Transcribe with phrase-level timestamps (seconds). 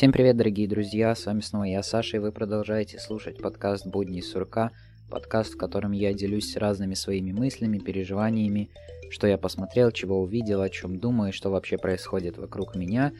[0.00, 4.22] Всем привет, дорогие друзья, с вами снова я, Саша, и вы продолжаете слушать подкаст «Будни
[4.22, 4.70] сурка»,
[5.10, 8.70] подкаст, в котором я делюсь разными своими мыслями, переживаниями,
[9.10, 13.12] что я посмотрел, чего увидел, о чем думаю, что вообще происходит вокруг меня.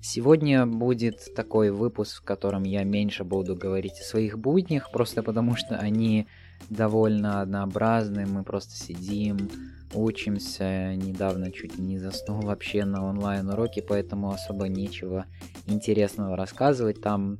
[0.00, 5.54] Сегодня будет такой выпуск, в котором я меньше буду говорить о своих буднях, просто потому
[5.54, 6.28] что они
[6.70, 9.50] довольно однообразны, мы просто сидим,
[9.94, 15.26] учимся, недавно чуть не заснул вообще на онлайн-уроке, поэтому особо нечего
[15.66, 17.00] интересного рассказывать.
[17.00, 17.38] Там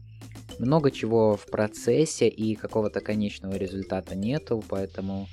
[0.59, 5.29] много чего в процессе и какого-то конечного результата нету, поэтому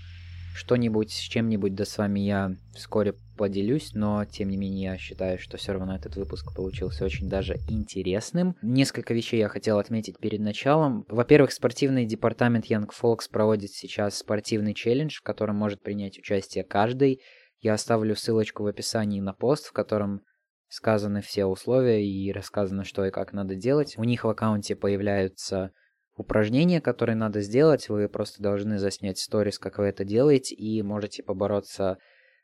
[0.54, 5.40] что-нибудь с чем-нибудь да с вами я вскоре поделюсь, но тем не менее я считаю,
[5.40, 8.56] что все равно этот выпуск получился очень даже интересным.
[8.62, 11.06] Несколько вещей я хотел отметить перед началом.
[11.08, 17.22] Во-первых, спортивный департамент Young Folks проводит сейчас спортивный челлендж, в котором может принять участие каждый.
[17.62, 20.22] Я оставлю ссылочку в описании на пост, в котором
[20.70, 23.96] сказаны все условия и рассказано, что и как надо делать.
[23.98, 25.72] У них в аккаунте появляются
[26.20, 27.88] упражнения, которые надо сделать.
[27.90, 31.98] Вы просто должны заснять сторис, как вы это делаете, и можете побороться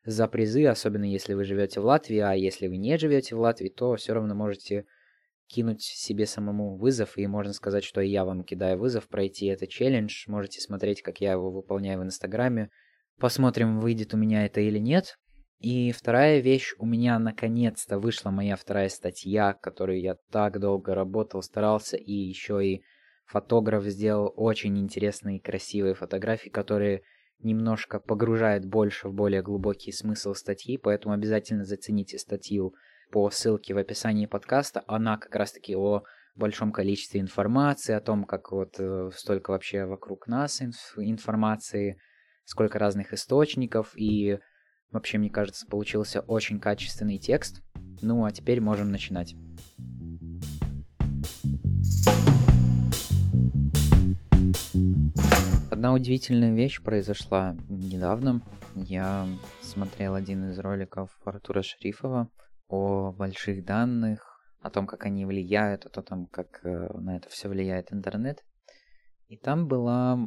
[0.05, 3.69] за призы, особенно если вы живете в Латвии, а если вы не живете в Латвии,
[3.69, 4.85] то все равно можете
[5.47, 10.23] кинуть себе самому вызов, и можно сказать, что я вам кидаю вызов пройти этот челлендж.
[10.27, 12.69] Можете смотреть, как я его выполняю в Инстаграме.
[13.19, 15.17] Посмотрим, выйдет у меня это или нет.
[15.59, 21.41] И вторая вещь, у меня наконец-то вышла моя вторая статья, которую я так долго работал,
[21.41, 22.83] старался, и еще и
[23.25, 27.03] фотограф сделал очень интересные и красивые фотографии, которые
[27.39, 32.73] немножко погружает больше в более глубокий смысл статьи, поэтому обязательно зацените статью
[33.11, 34.83] по ссылке в описании подкаста.
[34.87, 36.03] Она как раз-таки о
[36.35, 41.97] большом количестве информации, о том, как вот э, столько вообще вокруг нас инф- информации,
[42.43, 44.39] сколько разных источников, и
[44.91, 47.63] вообще, мне кажется, получился очень качественный текст.
[48.01, 49.35] Ну, а теперь можем начинать.
[55.85, 58.41] Одна удивительная вещь произошла недавно.
[58.73, 59.27] Я
[59.61, 62.31] смотрел один из роликов Артура Шарифова
[62.67, 67.49] о больших данных, о том, как они влияют, о том, как э, на это все
[67.49, 68.43] влияет интернет.
[69.27, 70.17] И там была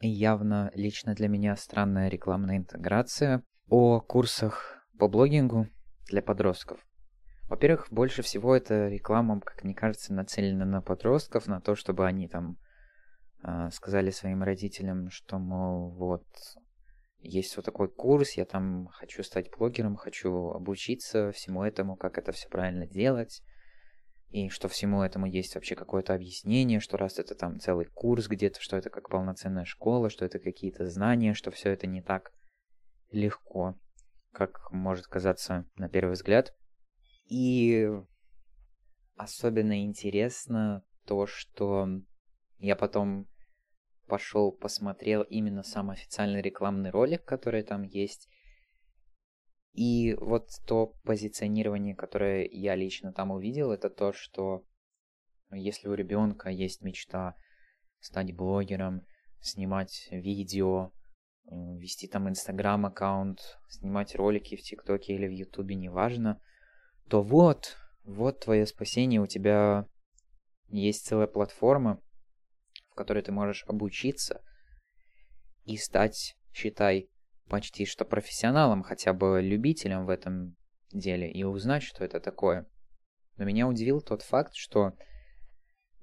[0.00, 5.68] явно лично для меня странная рекламная интеграция о курсах по блогингу
[6.06, 6.80] для подростков.
[7.50, 12.26] Во-первых, больше всего эта реклама, как мне кажется, нацелена на подростков, на то, чтобы они
[12.26, 12.56] там
[13.72, 16.26] сказали своим родителям, что, мол, вот,
[17.18, 22.32] есть вот такой курс, я там хочу стать блогером, хочу обучиться всему этому, как это
[22.32, 23.42] все правильно делать,
[24.30, 28.60] и что всему этому есть вообще какое-то объяснение, что раз это там целый курс где-то,
[28.60, 32.32] что это как полноценная школа, что это какие-то знания, что все это не так
[33.10, 33.78] легко,
[34.32, 36.52] как может казаться на первый взгляд.
[37.26, 37.88] И
[39.16, 41.88] особенно интересно то, что
[42.58, 43.28] я потом
[44.06, 48.28] пошел, посмотрел именно сам официальный рекламный ролик, который там есть.
[49.72, 54.64] И вот то позиционирование, которое я лично там увидел, это то, что
[55.50, 57.34] если у ребенка есть мечта
[58.00, 59.04] стать блогером,
[59.40, 60.92] снимать видео,
[61.50, 66.40] вести там инстаграм аккаунт, снимать ролики в ТикТоке или в Ютубе, неважно,
[67.08, 69.86] то вот, вот твое спасение, у тебя
[70.68, 72.00] есть целая платформа,
[72.94, 74.40] в которой ты можешь обучиться
[75.64, 77.10] и стать, считай,
[77.48, 80.56] почти что профессионалом, хотя бы любителем в этом
[80.92, 82.66] деле и узнать, что это такое.
[83.36, 84.92] Но меня удивил тот факт, что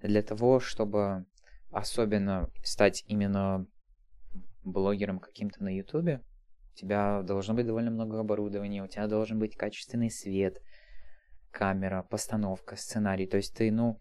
[0.01, 1.25] для того, чтобы
[1.71, 3.65] особенно стать именно
[4.63, 6.21] блогером каким-то на ютубе,
[6.73, 10.61] у тебя должно быть довольно много оборудования, у тебя должен быть качественный свет,
[11.51, 13.27] камера, постановка, сценарий.
[13.27, 13.97] То есть ты, ну,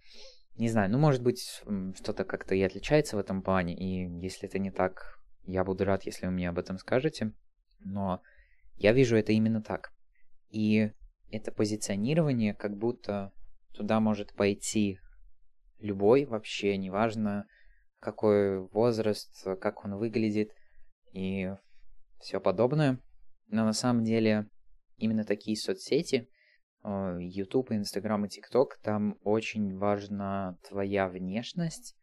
[0.57, 1.63] не знаю, ну, может быть,
[1.97, 6.05] что-то как-то и отличается в этом плане, и если это не так, я буду рад,
[6.05, 7.33] если вы мне об этом скажете,
[7.81, 8.23] но
[8.77, 9.93] я вижу это именно так.
[10.51, 10.93] И
[11.31, 13.33] это позиционирование, как будто
[13.73, 14.99] туда может пойти
[15.79, 17.47] любой вообще, неважно
[18.01, 20.53] какой возраст, как он выглядит
[21.13, 21.55] и
[22.19, 22.99] все подобное.
[23.49, 24.49] Но на самом деле
[24.97, 26.29] именно такие соцсети–
[26.83, 31.97] YouTube, Instagram и TikTok, там очень важна твоя внешность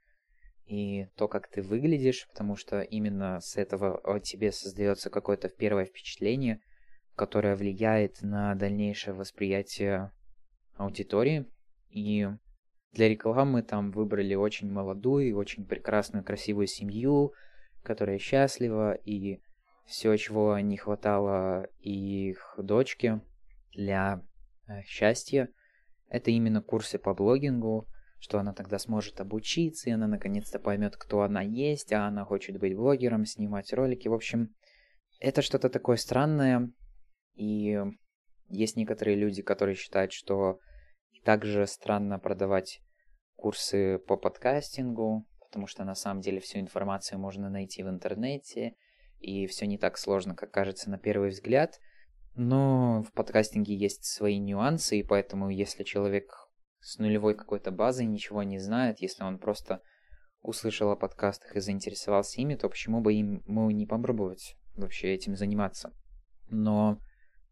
[0.67, 5.85] и то, как ты выглядишь, потому что именно с этого о тебе создается какое-то первое
[5.85, 6.59] впечатление,
[7.15, 10.11] которое влияет на дальнейшее восприятие
[10.75, 11.45] аудитории.
[11.89, 12.27] И
[12.91, 17.33] для рекламы там выбрали очень молодую и очень прекрасную, красивую семью,
[17.81, 19.39] которая счастлива, и
[19.85, 23.21] все, чего не хватало их дочке
[23.73, 24.21] для
[24.67, 25.49] Э, счастье.
[26.09, 27.87] Это именно курсы по блогингу,
[28.19, 32.59] что она тогда сможет обучиться, и она наконец-то поймет, кто она есть, а она хочет
[32.59, 34.07] быть блогером, снимать ролики.
[34.07, 34.55] В общем,
[35.19, 36.71] это что-то такое странное,
[37.35, 37.77] и
[38.49, 40.59] есть некоторые люди, которые считают, что
[41.23, 42.81] также странно продавать
[43.35, 48.75] курсы по подкастингу, потому что на самом деле всю информацию можно найти в интернете,
[49.19, 51.79] и все не так сложно, как кажется на первый взгляд.
[52.37, 56.31] Но в подкастинге есть свои нюансы, и поэтому если человек
[56.79, 59.81] с нулевой какой-то базой ничего не знает, если он просто
[60.43, 65.91] услышал о подкастах и заинтересовался ими, то почему бы ему не попробовать вообще этим заниматься?
[66.47, 66.99] Но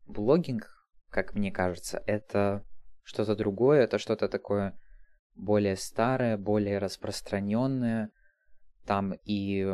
[0.05, 0.69] блогинг,
[1.09, 2.63] как мне кажется, это
[3.01, 4.79] что-то другое, это что-то такое
[5.33, 8.11] более старое, более распространенное.
[8.85, 9.65] Там и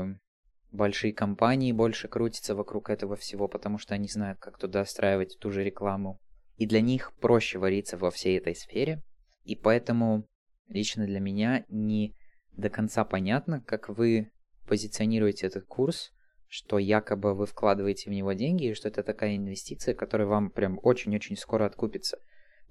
[0.71, 5.51] большие компании больше крутятся вокруг этого всего, потому что они знают, как туда устраивать ту
[5.51, 6.19] же рекламу.
[6.57, 9.01] И для них проще вариться во всей этой сфере.
[9.43, 10.27] И поэтому
[10.67, 12.15] лично для меня не
[12.51, 14.31] до конца понятно, как вы
[14.67, 16.11] позиционируете этот курс,
[16.47, 20.79] что якобы вы вкладываете в него деньги, и что это такая инвестиция, которая вам прям
[20.83, 22.17] очень-очень скоро откупится.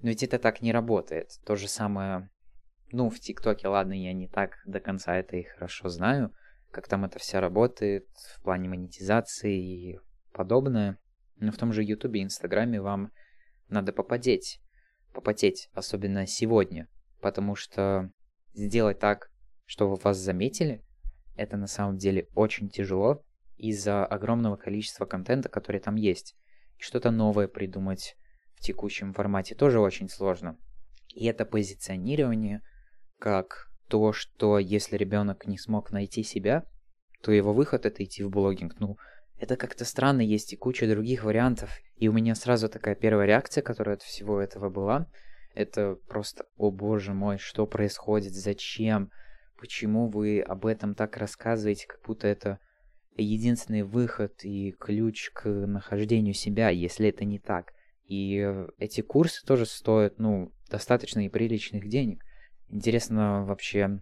[0.01, 1.29] Но ведь это так не работает.
[1.45, 2.29] То же самое,
[2.91, 6.31] ну, в ТикТоке, ладно, я не так до конца это и хорошо знаю,
[6.71, 9.99] как там это все работает в плане монетизации и
[10.31, 10.97] подобное.
[11.37, 13.11] Но в том же Ютубе и Инстаграме вам
[13.67, 14.61] надо попадеть.
[15.13, 16.87] Попотеть, особенно сегодня.
[17.19, 18.11] Потому что
[18.53, 19.29] сделать так,
[19.65, 20.83] чтобы вас заметили,
[21.35, 23.23] это на самом деле очень тяжело
[23.57, 26.35] из-за огромного количества контента, который там есть.
[26.77, 28.15] И что-то новое придумать
[28.55, 30.57] в текущем формате тоже очень сложно.
[31.09, 32.61] И это позиционирование
[33.19, 36.63] как то, что если ребенок не смог найти себя,
[37.21, 38.79] то его выход это идти в блогинг.
[38.79, 38.95] Ну,
[39.37, 41.69] это как-то странно, есть и куча других вариантов.
[41.97, 45.07] И у меня сразу такая первая реакция, которая от всего этого была,
[45.55, 49.11] это просто, о боже мой, что происходит, зачем,
[49.59, 52.59] почему вы об этом так рассказываете, как будто это
[53.17, 57.73] единственный выход и ключ к нахождению себя, если это не так.
[58.05, 58.47] И
[58.77, 62.23] эти курсы тоже стоят, ну, достаточно и приличных денег.
[62.71, 64.01] Интересно вообще,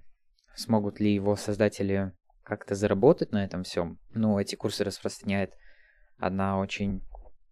[0.55, 2.13] смогут ли его создатели
[2.43, 3.99] как-то заработать на этом всем.
[4.11, 5.53] Ну, эти курсы распространяет
[6.17, 7.03] одна очень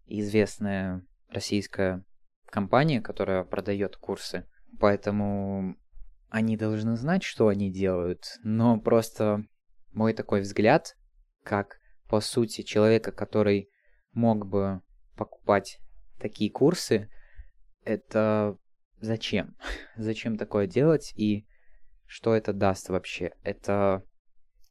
[0.06, 2.04] известная российская
[2.46, 4.46] компания, которая продает курсы.
[4.78, 5.76] Поэтому
[6.28, 8.38] они должны знать, что они делают.
[8.44, 9.44] Но просто
[9.92, 10.96] мой такой взгляд,
[11.42, 11.78] как
[12.08, 13.70] по сути человека, который
[14.12, 14.82] мог бы
[15.16, 15.80] покупать
[16.20, 17.10] такие курсы,
[17.84, 18.56] это
[19.00, 19.56] зачем?
[19.96, 21.46] зачем такое делать и
[22.06, 23.32] что это даст вообще?
[23.42, 24.02] Это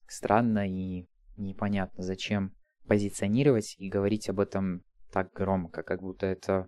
[0.08, 1.08] странно и
[1.38, 2.56] непонятно, зачем
[2.88, 6.68] позиционировать и говорить об этом так громко, как будто это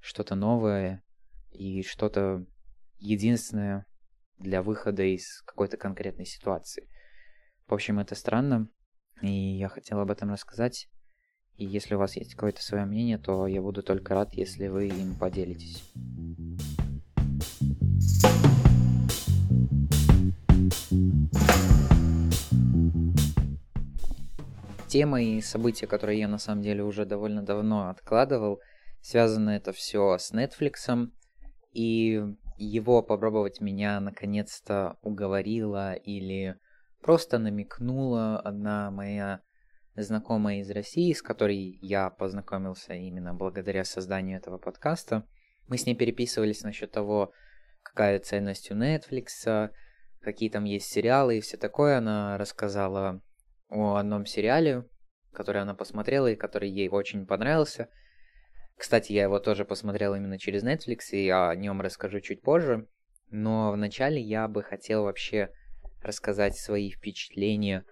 [0.00, 1.02] что-то новое
[1.50, 2.44] и что-то
[2.98, 3.86] единственное
[4.38, 6.88] для выхода из какой-то конкретной ситуации.
[7.66, 8.68] В общем, это странно,
[9.22, 10.88] и я хотел об этом рассказать.
[11.56, 14.88] И если у вас есть какое-то свое мнение, то я буду только рад, если вы
[14.88, 15.92] им поделитесь.
[24.88, 28.60] Темы и события, которые я на самом деле уже довольно давно откладывал,
[29.00, 31.08] связано это все с Netflix,
[31.72, 32.22] и
[32.58, 36.56] его попробовать меня наконец-то уговорила или
[37.00, 39.40] просто намекнула одна моя
[39.96, 45.26] знакомая из России, с которой я познакомился именно благодаря созданию этого подкаста.
[45.68, 47.32] Мы с ней переписывались насчет того,
[47.92, 49.70] какая ценность у Netflix,
[50.20, 51.98] какие там есть сериалы и все такое.
[51.98, 53.20] Она рассказала
[53.68, 54.84] о одном сериале,
[55.32, 57.88] который она посмотрела и который ей очень понравился.
[58.76, 62.88] Кстати, я его тоже посмотрел именно через Netflix, и я о нем расскажу чуть позже.
[63.30, 65.50] Но вначале я бы хотел вообще
[66.02, 67.84] рассказать свои впечатления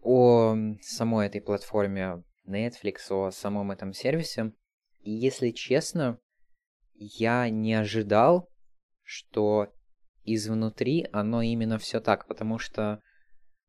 [0.00, 4.52] о самой этой платформе Netflix, о самом этом сервисе.
[5.00, 6.18] И если честно,
[6.94, 8.48] я не ожидал,
[9.06, 9.72] что
[10.24, 13.00] изнутри оно именно все так, потому что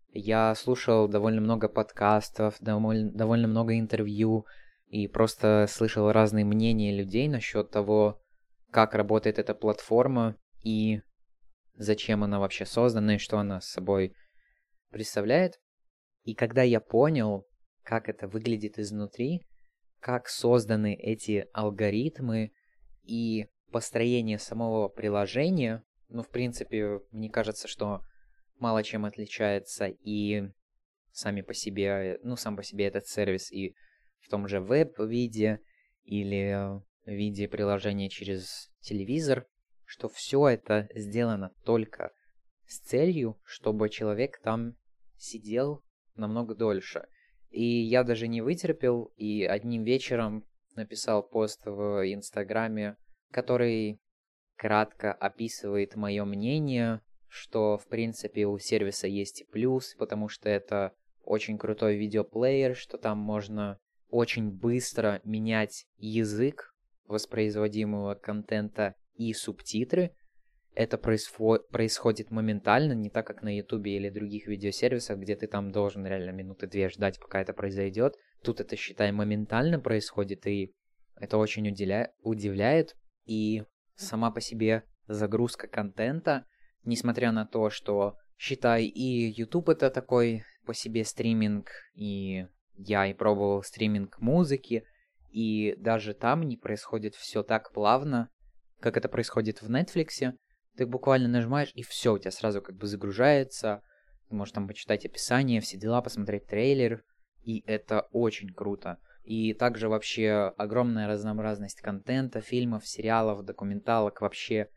[0.09, 4.45] я слушал довольно много подкастов, довольно, довольно много интервью
[4.87, 8.19] и просто слышал разные мнения людей насчет того,
[8.71, 11.01] как работает эта платформа и
[11.75, 14.15] зачем она вообще создана и что она собой
[14.89, 15.59] представляет.
[16.23, 17.45] И когда я понял,
[17.83, 19.45] как это выглядит изнутри,
[19.99, 22.51] как созданы эти алгоритмы
[23.03, 28.01] и построение самого приложения, ну, в принципе, мне кажется, что
[28.59, 30.49] мало чем отличается и
[31.11, 33.75] сами по себе, ну, сам по себе этот сервис и
[34.19, 35.59] в том же веб-виде
[36.03, 39.47] или в виде приложения через телевизор,
[39.85, 42.11] что все это сделано только
[42.65, 44.75] с целью, чтобы человек там
[45.17, 45.83] сидел
[46.15, 47.07] намного дольше.
[47.49, 50.45] И я даже не вытерпел и одним вечером
[50.75, 52.97] написал пост в Инстаграме,
[53.31, 53.99] который
[54.55, 60.93] кратко описывает мое мнение, что в принципе у сервиса есть и плюс, потому что это
[61.23, 63.79] очень крутой видеоплеер, что там можно
[64.09, 66.73] очень быстро менять язык
[67.05, 70.11] воспроизводимого контента и субтитры.
[70.73, 75.71] Это происход- происходит моментально, не так, как на Ютубе или других видеосервисах, где ты там
[75.71, 78.15] должен реально минуты две ждать, пока это произойдет.
[78.43, 80.73] Тут это, считай, моментально происходит, и
[81.15, 82.11] это очень удивля...
[82.21, 82.95] удивляет.
[83.27, 83.63] И
[83.95, 86.45] сама по себе загрузка контента,
[86.85, 93.13] несмотря на то, что, считай, и YouTube это такой по себе стриминг, и я и
[93.13, 94.83] пробовал стриминг музыки,
[95.29, 98.29] и даже там не происходит все так плавно,
[98.79, 100.33] как это происходит в Netflix.
[100.77, 103.81] Ты буквально нажимаешь, и все, у тебя сразу как бы загружается.
[104.29, 107.03] Ты можешь там почитать описание, все дела, посмотреть трейлер.
[107.43, 108.99] И это очень круто.
[109.27, 114.69] И также вообще огромная разнообразность контента, фильмов, сериалов, документалок вообще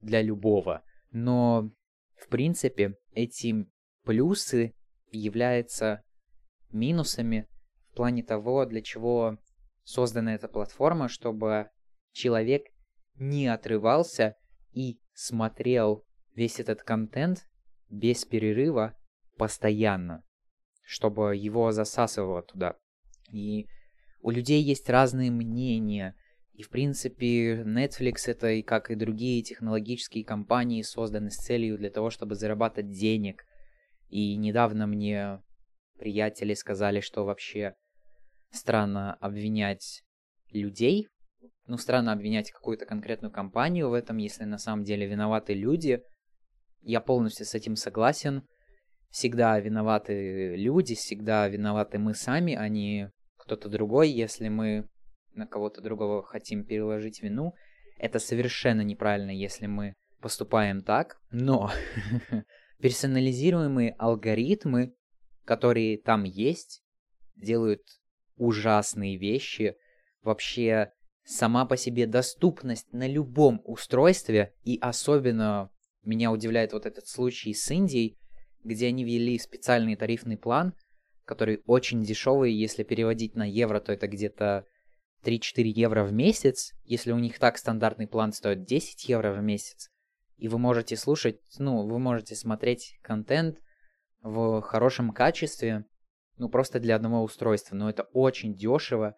[0.00, 0.82] для любого.
[1.12, 1.70] Но,
[2.16, 3.64] в принципе, эти
[4.02, 4.74] плюсы
[5.12, 6.02] являются
[6.72, 7.46] минусами
[7.92, 9.38] в плане того, для чего
[9.84, 11.70] создана эта платформа, чтобы
[12.10, 12.64] человек
[13.14, 14.34] не отрывался
[14.72, 16.04] и смотрел
[16.34, 17.46] весь этот контент
[17.88, 18.98] без перерыва
[19.38, 20.24] постоянно,
[20.82, 22.76] чтобы его засасывало туда.
[23.30, 23.68] И
[24.22, 26.14] у людей есть разные мнения,
[26.54, 31.90] и в принципе Netflix это и как и другие технологические компании созданы с целью для
[31.90, 33.44] того, чтобы зарабатывать денег.
[34.08, 35.40] И недавно мне
[35.98, 37.74] приятели сказали, что вообще
[38.50, 40.04] странно обвинять
[40.50, 41.08] людей,
[41.66, 46.02] ну, странно обвинять какую-то конкретную компанию в этом, если на самом деле виноваты люди.
[46.82, 48.46] Я полностью с этим согласен.
[49.10, 53.10] Всегда виноваты люди, всегда виноваты мы сами, а не
[53.52, 54.10] кто-то другой.
[54.10, 54.88] Если мы
[55.34, 57.54] на кого-то другого хотим переложить вину,
[57.98, 61.20] это совершенно неправильно, если мы поступаем так.
[61.30, 61.70] Но
[62.80, 64.94] персонализируемые алгоритмы,
[65.44, 66.82] которые там есть,
[67.36, 67.82] делают
[68.36, 69.76] ужасные вещи.
[70.22, 70.92] Вообще,
[71.24, 75.70] сама по себе доступность на любом устройстве, и особенно
[76.02, 78.18] меня удивляет вот этот случай с Индией,
[78.64, 80.74] где они ввели специальный тарифный план,
[81.24, 84.66] который очень дешевый, если переводить на евро, то это где-то
[85.24, 89.90] 3-4 евро в месяц, если у них так стандартный план стоит 10 евро в месяц,
[90.36, 93.58] и вы можете слушать, ну, вы можете смотреть контент
[94.22, 95.84] в хорошем качестве,
[96.36, 99.14] ну, просто для одного устройства, но это очень дешево,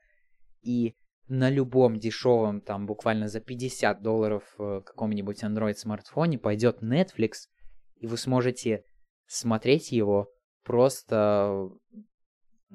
[0.63, 0.95] и
[1.27, 7.49] на любом дешевом, там, буквально за 50 долларов в каком-нибудь Android смартфоне пойдет Netflix,
[7.97, 8.85] и вы сможете
[9.27, 10.31] смотреть его
[10.65, 11.69] просто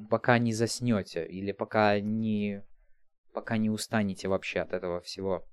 [0.09, 2.63] пока не заснете или пока не
[3.33, 5.45] пока не устанете вообще от этого всего.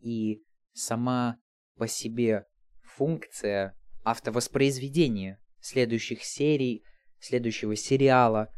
[0.00, 0.42] И
[0.72, 1.38] сама
[1.76, 2.46] по себе
[2.82, 6.84] функция автовоспроизведения следующих серий,
[7.18, 8.48] следующего сериала,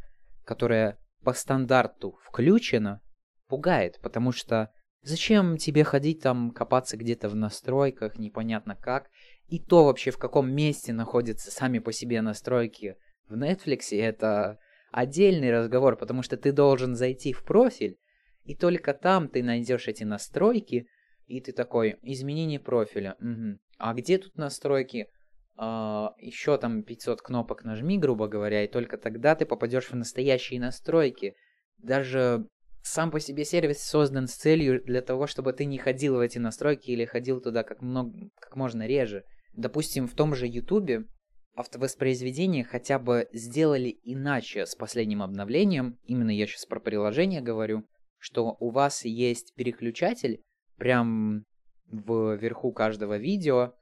[0.45, 3.01] которая по стандарту включена,
[3.49, 4.73] пугает, потому что
[5.03, 9.11] зачем тебе ходить там, копаться где-то в настройках, непонятно как,
[9.49, 12.97] и то вообще в каком месте находятся сами по себе настройки
[13.33, 14.59] в Netflix, это
[14.93, 17.99] отдельный разговор, потому что ты должен зайти в профиль,
[18.45, 20.87] и только там ты найдешь эти настройки,
[21.27, 23.59] и ты такой, изменение профиля, угу.
[23.79, 25.09] а где тут настройки?
[25.57, 30.61] А, еще там 500 кнопок нажми, грубо говоря, и только тогда ты попадешь в настоящие
[30.61, 31.35] настройки.
[31.79, 32.47] Даже
[32.83, 36.39] сам по себе сервис создан с целью для того, чтобы ты не ходил в эти
[36.39, 39.25] настройки или ходил туда как, много, как можно реже.
[39.53, 41.07] Допустим, в том же YouTube
[41.55, 47.85] автовоспроизведение хотя бы сделали иначе с последним обновлением, именно я сейчас про приложение говорю,
[48.19, 50.43] что у вас есть переключатель
[50.77, 51.45] прям
[51.91, 53.75] вверху каждого видео.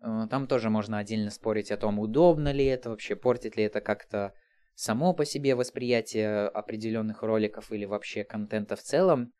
[0.00, 3.80] Э, там тоже можно отдельно спорить о том, удобно ли это, вообще портит ли это
[3.80, 4.34] как-то
[4.74, 9.32] само по себе восприятие определенных роликов или вообще контента в целом.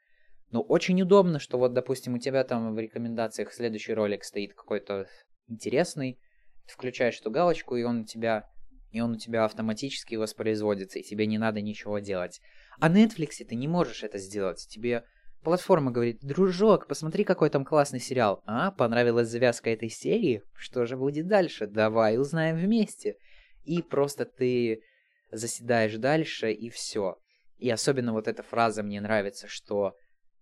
[0.51, 5.07] Но очень удобно, что вот, допустим, у тебя там в рекомендациях следующий ролик стоит какой-то
[5.49, 6.21] интересный,
[6.67, 8.49] включаешь эту галочку, и он у тебя
[8.91, 12.41] и он у тебя автоматически воспроизводится, и тебе не надо ничего делать.
[12.79, 14.69] А на Netflix ты не можешь это сделать.
[14.69, 15.05] Тебе
[15.43, 18.41] платформа говорит, дружок, посмотри, какой там классный сериал.
[18.47, 20.45] А, понравилась завязка этой серии?
[20.55, 21.67] Что же будет дальше?
[21.67, 23.17] Давай узнаем вместе.
[23.65, 24.85] И просто ты
[25.33, 27.19] заседаешь дальше, и все.
[27.59, 29.97] И особенно вот эта фраза мне нравится, что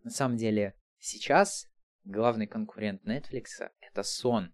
[0.04, 1.68] на самом деле сейчас
[2.04, 3.46] главный конкурент Netflix
[3.80, 4.52] это сон.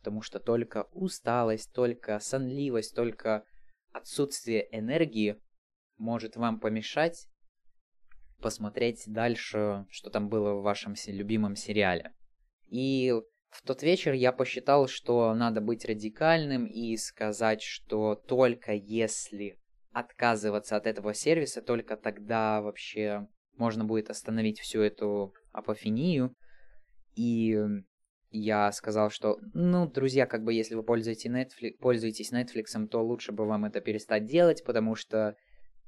[0.00, 3.44] Потому что только усталость, только сонливость, только
[3.92, 5.40] отсутствие энергии
[5.98, 7.28] может вам помешать
[8.40, 12.12] посмотреть дальше, что там было в вашем любимом сериале.
[12.68, 13.12] И
[13.50, 19.58] в тот вечер я посчитал, что надо быть радикальным и сказать, что только если
[19.92, 26.34] отказываться от этого сервиса, только тогда вообще можно будет остановить всю эту апофению.
[27.14, 27.58] И
[28.30, 33.32] я сказал, что, ну, друзья, как бы если вы пользуетесь, Netflix, пользуетесь Netflix, то лучше
[33.32, 35.36] бы вам это перестать делать, потому что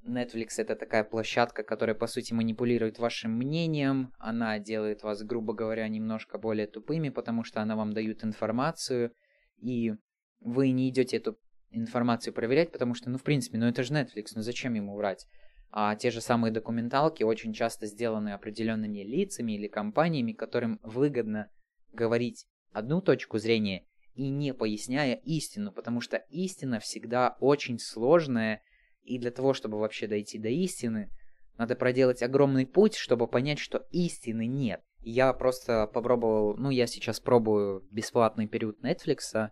[0.05, 5.87] Netflix это такая площадка, которая по сути манипулирует вашим мнением, она делает вас, грубо говоря,
[5.87, 9.13] немножко более тупыми, потому что она вам дает информацию,
[9.59, 9.95] и
[10.41, 11.39] вы не идете эту
[11.71, 15.27] информацию проверять, потому что, ну, в принципе, ну это же Netflix, ну зачем ему врать?
[15.71, 21.49] А те же самые документалки очень часто сделаны определенными лицами или компаниями, которым выгодно
[21.93, 28.63] говорить одну точку зрения и не поясняя истину, потому что истина всегда очень сложная
[29.03, 31.11] и для того, чтобы вообще дойти до истины,
[31.59, 34.83] надо проделать огромный путь, чтобы понять, что истины нет.
[35.01, 39.51] Я просто попробовал, ну я сейчас пробую бесплатный период Netflix,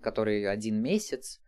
[0.00, 1.40] который один месяц,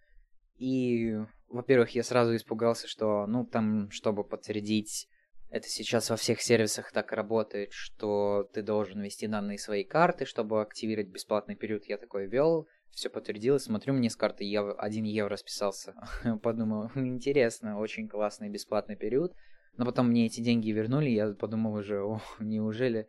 [0.56, 1.16] и,
[1.48, 5.08] во-первых, я сразу испугался, что, ну там, чтобы подтвердить,
[5.54, 10.60] это сейчас во всех сервисах так работает, что ты должен ввести данные своей карты, чтобы
[10.60, 11.84] активировать бесплатный период.
[11.84, 14.74] Я такой ввел, все подтвердилось, смотрю, мне с карты ев...
[14.76, 15.94] 1 евро списался.
[16.42, 19.32] Подумал, интересно, очень классный бесплатный период.
[19.76, 23.08] Но потом мне эти деньги вернули, я подумал уже, о, неужели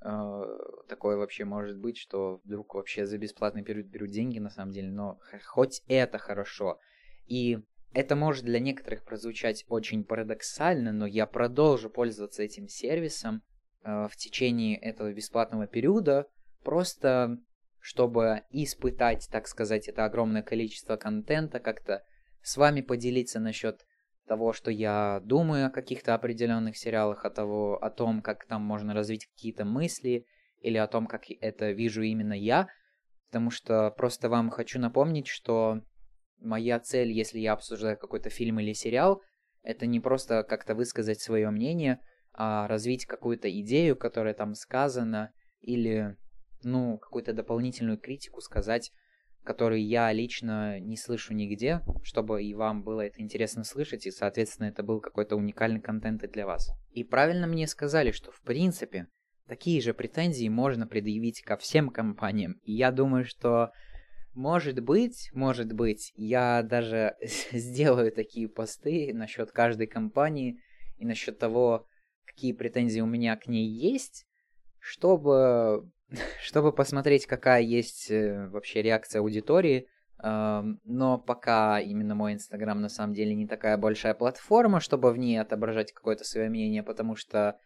[0.00, 0.42] э,
[0.88, 4.92] такое вообще может быть, что вдруг вообще за бесплатный период берут деньги на самом деле,
[4.92, 6.78] но хоть это хорошо.
[7.26, 7.58] И
[7.94, 13.42] это может для некоторых прозвучать очень парадоксально, но я продолжу пользоваться этим сервисом
[13.82, 16.26] э, в течение этого бесплатного периода,
[16.62, 17.38] просто
[17.80, 22.02] чтобы испытать, так сказать, это огромное количество контента, как-то
[22.42, 23.86] с вами поделиться насчет
[24.26, 28.94] того, что я думаю о каких-то определенных сериалах, о, того, о том, как там можно
[28.94, 30.26] развить какие-то мысли,
[30.60, 32.68] или о том, как это вижу именно я,
[33.28, 35.82] потому что просто вам хочу напомнить, что
[36.44, 39.22] моя цель, если я обсуждаю какой-то фильм или сериал,
[39.62, 42.00] это не просто как-то высказать свое мнение,
[42.32, 46.16] а развить какую-то идею, которая там сказана, или
[46.62, 48.92] ну, какую-то дополнительную критику сказать,
[49.44, 54.68] которую я лично не слышу нигде, чтобы и вам было это интересно слышать, и, соответственно,
[54.68, 56.70] это был какой-то уникальный контент и для вас.
[56.92, 59.06] И правильно мне сказали, что, в принципе,
[59.46, 62.58] такие же претензии можно предъявить ко всем компаниям.
[62.62, 63.70] И я думаю, что
[64.34, 67.16] может быть, может быть, я даже
[67.52, 70.60] сделаю такие посты насчет каждой компании
[70.96, 71.86] и насчет того,
[72.24, 74.26] какие претензии у меня к ней есть,
[74.78, 75.90] чтобы
[76.40, 79.88] чтобы посмотреть, какая есть э, вообще реакция аудитории.
[80.22, 85.36] Но пока именно мой Инстаграм на самом деле не такая большая платформа, чтобы в ней
[85.36, 87.58] отображать какое-то свое мнение, потому что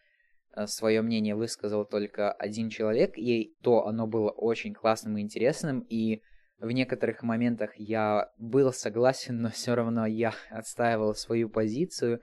[0.56, 5.86] э, свое мнение высказал только один человек, и то оно было очень классным и интересным,
[5.88, 6.22] и
[6.60, 12.20] в некоторых моментах я был согласен, но все равно я отстаивал свою позицию,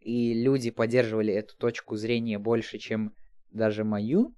[0.00, 3.14] и люди поддерживали эту точку зрения больше, чем
[3.50, 4.34] даже мою.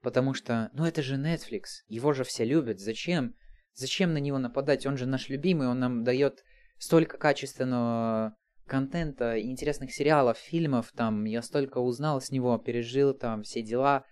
[0.00, 3.34] Потому что, ну это же Netflix, его же все любят, зачем?
[3.74, 4.86] Зачем на него нападать?
[4.86, 6.44] Он же наш любимый, он нам дает
[6.78, 8.36] столько качественного
[8.66, 14.04] контента, интересных сериалов, фильмов, там, я столько узнал с него, пережил там все дела.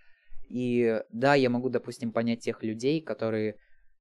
[0.49, 3.57] И да, я могу, допустим, понять тех людей, которые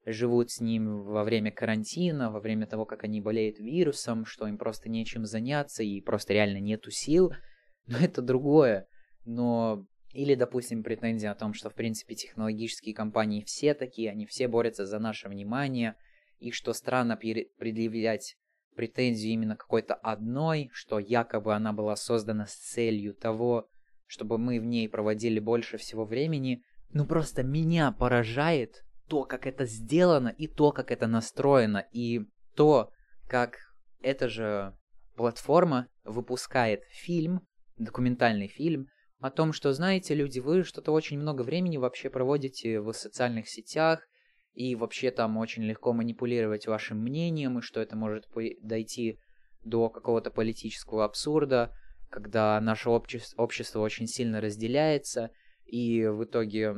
[0.05, 4.57] живут с ним во время карантина, во время того, как они болеют вирусом, что им
[4.57, 7.33] просто нечем заняться и просто реально нету сил.
[7.87, 8.87] Но это другое.
[9.25, 14.47] Но или, допустим, претензия о том, что, в принципе, технологические компании все такие, они все
[14.47, 15.95] борются за наше внимание,
[16.39, 18.37] и что странно предъявлять
[18.75, 23.67] претензию именно какой-то одной, что якобы она была создана с целью того,
[24.05, 26.63] чтобы мы в ней проводили больше всего времени.
[26.93, 32.21] Ну просто меня поражает то, как это сделано, и то, как это настроено, и
[32.55, 32.91] то,
[33.27, 33.57] как
[34.01, 34.75] эта же
[35.15, 37.41] платформа выпускает фильм,
[37.77, 38.87] документальный фильм,
[39.19, 44.07] о том, что, знаете, люди, вы что-то очень много времени вообще проводите в социальных сетях,
[44.53, 48.25] и вообще там очень легко манипулировать вашим мнением, и что это может
[48.61, 49.19] дойти
[49.63, 51.73] до какого-то политического абсурда,
[52.09, 55.31] когда наше общество, общество очень сильно разделяется,
[55.65, 56.73] и в итоге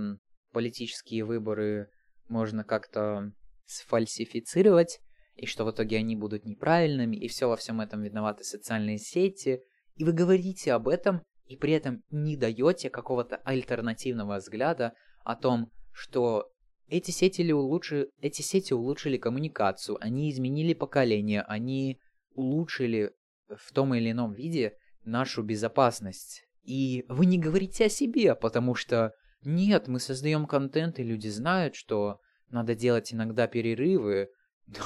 [0.53, 1.89] политические выборы
[2.29, 3.31] можно как-то
[3.65, 4.99] сфальсифицировать,
[5.35, 9.61] и что в итоге они будут неправильными, и все во всем этом виноваты социальные сети.
[9.95, 15.71] И вы говорите об этом, и при этом не даете какого-то альтернативного взгляда о том,
[15.91, 16.51] что
[16.87, 21.99] эти сети, улучшили, эти сети улучшили коммуникацию, они изменили поколение, они
[22.33, 23.11] улучшили
[23.49, 26.43] в том или ином виде нашу безопасность.
[26.63, 29.13] И вы не говорите о себе, потому что
[29.47, 34.29] нет, мы создаем контент, и люди знают, что надо делать иногда перерывы.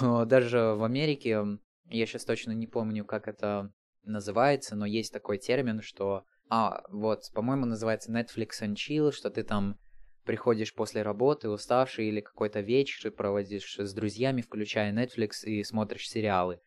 [0.02, 1.43] Но даже в Америке,
[1.89, 6.26] я сейчас точно не помню, как это называется, но есть такой термин, что...
[6.50, 9.80] А, вот, по-моему, называется Netflix and Chill, что ты там
[10.26, 16.60] приходишь после работы уставший или какой-то вечер проводишь с друзьями, включая Netflix и смотришь сериалы.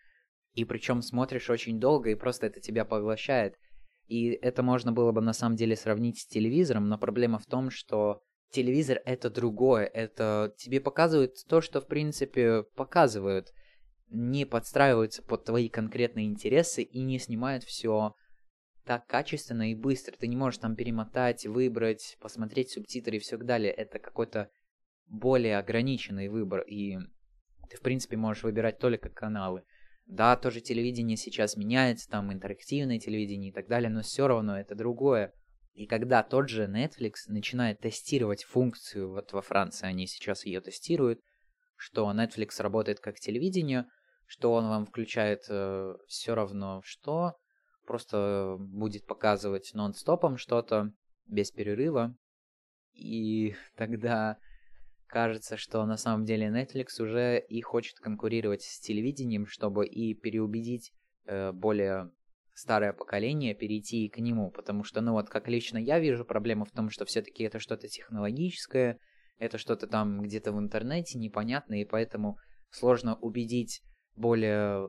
[0.55, 3.57] И причем смотришь очень долго, и просто это тебя поглощает.
[4.07, 7.71] И это можно было бы на самом деле сравнить с телевизором, но проблема в том,
[7.71, 13.53] что телевизор это другое, это тебе показывают то, что в принципе показывают,
[14.11, 18.15] не подстраиваются под твои конкретные интересы и не снимают все
[18.85, 20.15] так качественно и быстро.
[20.17, 23.73] Ты не можешь там перемотать, выбрать, посмотреть субтитры и все далее.
[23.73, 24.51] Это какой-то
[25.07, 26.99] более ограниченный выбор, и
[27.69, 29.65] ты, в принципе, можешь выбирать только каналы.
[30.07, 34.75] Да, тоже телевидение сейчас меняется, там интерактивное телевидение и так далее, но все равно это
[34.75, 35.33] другое.
[35.73, 41.21] И когда тот же Netflix начинает тестировать функцию, вот во Франции они сейчас ее тестируют,
[41.77, 43.87] что Netflix работает как телевидение,
[44.27, 47.35] что он вам включает э, все равно что,
[47.87, 50.93] просто будет показывать нон-стопом что-то,
[51.27, 52.17] без перерыва.
[52.93, 54.39] И тогда
[55.07, 60.93] кажется, что на самом деле Netflix уже и хочет конкурировать с телевидением, чтобы и переубедить
[61.27, 62.11] э, более
[62.55, 66.71] старое поколение перейти к нему, потому что, ну вот, как лично я вижу, проблема в
[66.71, 68.99] том, что все-таки это что-то технологическое,
[69.39, 72.39] это что-то там где-то в интернете непонятно, и поэтому
[72.71, 73.83] сложно убедить
[74.15, 74.89] более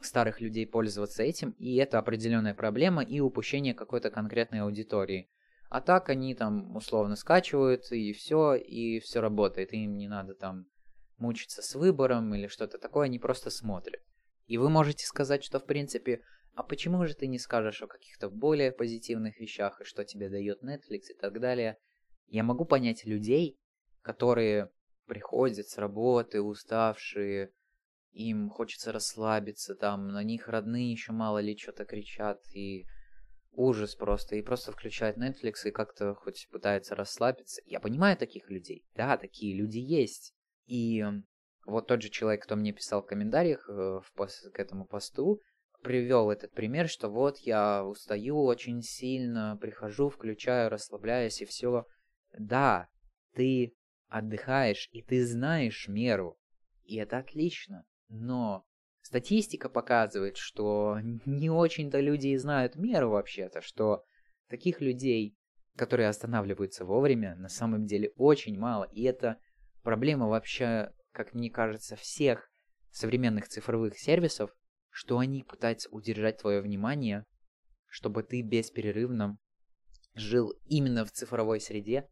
[0.00, 5.28] старых людей пользоваться этим, и это определенная проблема и упущение какой-то конкретной аудитории.
[5.72, 9.72] А так они там условно скачивают, и все, и все работает.
[9.72, 10.66] Им не надо там
[11.16, 14.02] мучиться с выбором или что-то такое, они просто смотрят.
[14.46, 16.20] И вы можете сказать, что в принципе,
[16.54, 20.62] а почему же ты не скажешь о каких-то более позитивных вещах, и что тебе дает
[20.62, 21.78] Netflix и так далее.
[22.26, 23.58] Я могу понять людей,
[24.02, 24.70] которые
[25.06, 27.50] приходят с работы, уставшие,
[28.12, 32.84] им хочется расслабиться, там на них родные еще мало ли что-то кричат, и
[33.52, 37.62] ужас просто, и просто включает Netflix и как-то хоть пытается расслабиться.
[37.66, 40.34] Я понимаю таких людей, да, такие люди есть.
[40.66, 41.04] И
[41.66, 45.40] вот тот же человек, кто мне писал в комментариях э, в пост, к этому посту,
[45.82, 51.86] привел этот пример, что вот я устаю очень сильно, прихожу, включаю, расслабляюсь и все.
[52.38, 52.88] Да,
[53.34, 53.74] ты
[54.08, 56.38] отдыхаешь, и ты знаешь меру,
[56.84, 57.84] и это отлично.
[58.08, 58.64] Но
[59.02, 64.04] статистика показывает, что не очень-то люди и знают меру вообще-то, что
[64.48, 65.36] таких людей,
[65.76, 68.84] которые останавливаются вовремя, на самом деле очень мало.
[68.92, 69.38] И это
[69.82, 72.50] проблема вообще, как мне кажется, всех
[72.90, 74.50] современных цифровых сервисов,
[74.90, 77.24] что они пытаются удержать твое внимание,
[77.86, 79.38] чтобы ты бесперерывно
[80.14, 82.08] жил именно в цифровой среде,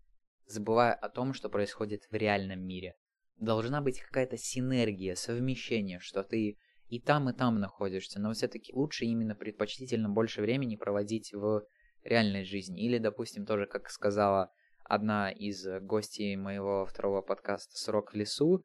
[0.46, 2.94] забывая о том, что происходит в реальном мире
[3.40, 6.58] должна быть какая-то синергия, совмещение, что ты
[6.90, 11.64] и там, и там находишься, но все-таки лучше именно предпочтительно больше времени проводить в
[12.02, 12.84] реальной жизни.
[12.84, 14.52] Или, допустим, тоже, как сказала
[14.84, 18.64] одна из гостей моего второго подкаста «Срок в лесу»,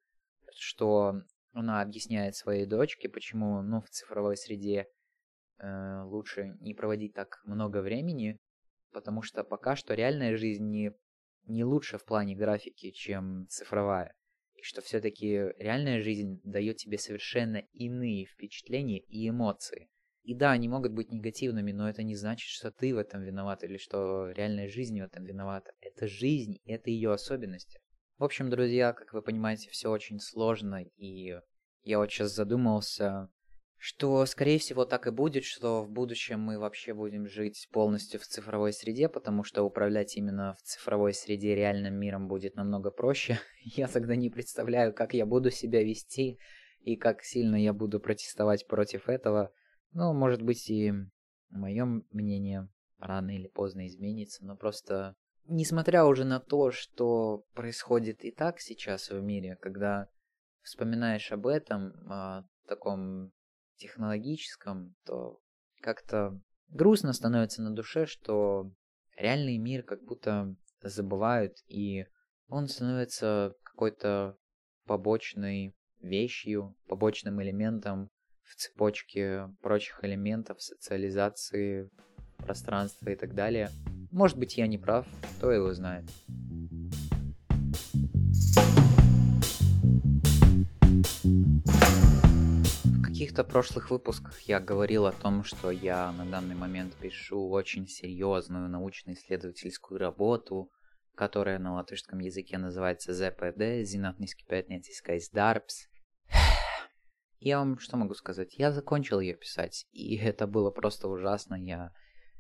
[0.55, 1.21] что
[1.53, 4.87] она объясняет своей дочке, почему ну, в цифровой среде
[5.59, 8.39] э, лучше не проводить так много времени,
[8.91, 10.93] потому что пока что реальная жизнь не,
[11.45, 14.15] не лучше в плане графики, чем цифровая
[14.65, 19.89] что все-таки реальная жизнь дает тебе совершенно иные впечатления и эмоции.
[20.23, 23.63] И да, они могут быть негативными, но это не значит, что ты в этом виноват
[23.63, 25.71] или что реальная жизнь в этом виновата.
[25.81, 27.79] Это жизнь, это ее особенности.
[28.17, 31.35] В общем, друзья, как вы понимаете, все очень сложно, и
[31.83, 33.29] я вот сейчас задумался,
[33.87, 38.25] что, скорее всего, так и будет, что в будущем мы вообще будем жить полностью в
[38.25, 43.39] цифровой среде, потому что управлять именно в цифровой среде реальным миром будет намного проще.
[43.61, 46.39] Я тогда не представляю, как я буду себя вести
[46.81, 49.51] и как сильно я буду протестовать против этого.
[49.93, 50.91] Ну, может быть, и
[51.51, 52.67] мое мнение
[52.97, 59.11] рано или поздно изменится, но просто несмотря уже на то, что происходит и так сейчас
[59.11, 60.09] в мире, когда
[60.63, 63.31] вспоминаешь об этом, о таком
[63.77, 65.39] технологическом, то
[65.81, 68.71] как-то грустно становится на душе, что
[69.17, 72.05] реальный мир как будто забывают, и
[72.47, 74.37] он становится какой-то
[74.85, 78.09] побочной вещью, побочным элементом
[78.43, 81.89] в цепочке прочих элементов социализации,
[82.37, 83.69] пространства и так далее.
[84.11, 85.07] Может быть, я не прав,
[85.37, 86.05] кто его знает.
[93.35, 98.69] Каких-то прошлых выпусках я говорил о том, что я на данный момент пишу очень серьезную
[98.69, 100.71] научно-исследовательскую работу,
[101.15, 103.11] которая на латышском языке называется
[103.83, 105.89] Зинатнийский пятницкий Darbs.
[107.41, 108.55] Я вам что могу сказать?
[108.57, 111.55] Я закончил ее писать, и это было просто ужасно.
[111.55, 111.91] Я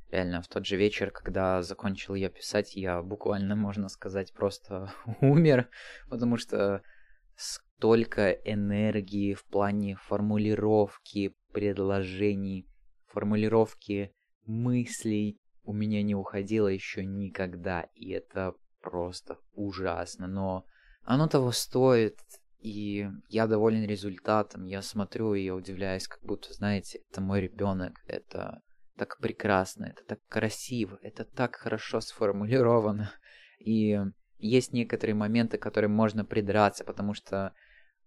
[0.09, 5.67] реально в тот же вечер, когда закончил ее писать, я буквально, можно сказать, просто умер,
[6.09, 6.83] потому что
[7.35, 12.67] столько энергии в плане формулировки предложений,
[13.07, 14.13] формулировки
[14.45, 20.65] мыслей у меня не уходило еще никогда, и это просто ужасно, но
[21.03, 22.19] оно того стоит,
[22.59, 27.99] и я доволен результатом, я смотрю и я удивляюсь, как будто, знаете, это мой ребенок,
[28.07, 28.61] это
[28.95, 33.11] так прекрасно, это так красиво, это так хорошо сформулировано,
[33.59, 33.99] и
[34.37, 37.53] есть некоторые моменты, к которым можно придраться, потому что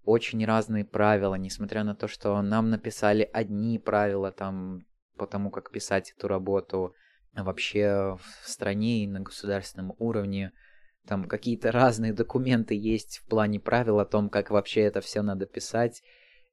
[0.05, 4.87] очень разные правила, несмотря на то, что нам написали одни правила там
[5.17, 6.95] по тому, как писать эту работу,
[7.35, 10.53] а вообще в стране и на государственном уровне
[11.07, 15.47] там какие-то разные документы есть в плане правил о том, как вообще это все надо
[15.47, 16.03] писать,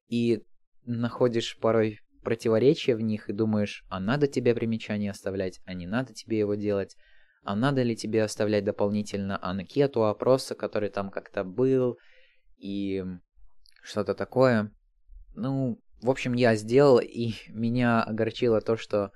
[0.07, 0.43] и
[0.85, 6.13] находишь порой противоречия в них и думаешь, а надо тебе примечание оставлять, а не надо
[6.13, 6.95] тебе его делать,
[7.45, 11.97] а надо ли тебе оставлять дополнительно анкету опроса, который там как-то был,
[12.57, 13.03] и
[13.83, 14.71] что-то такое.
[15.35, 19.11] Ну, в общем, я сделал, и меня огорчило то, что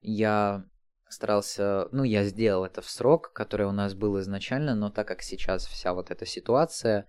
[0.00, 0.64] я
[1.08, 5.22] старался, ну, я сделал это в срок, который у нас был изначально, но так как
[5.22, 7.06] сейчас вся вот эта ситуация,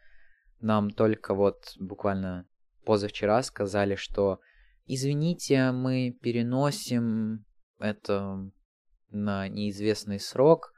[0.59, 2.45] нам только вот буквально
[2.83, 4.39] позавчера сказали, что
[4.85, 7.45] извините, мы переносим
[7.79, 8.51] это
[9.11, 10.73] на неизвестный срок,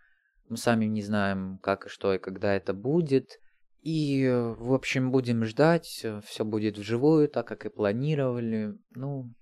[0.50, 3.40] мы сами не знаем, как и что и когда это будет,
[3.82, 9.34] и, в общем, будем ждать, все будет вживую, так как и планировали, ну,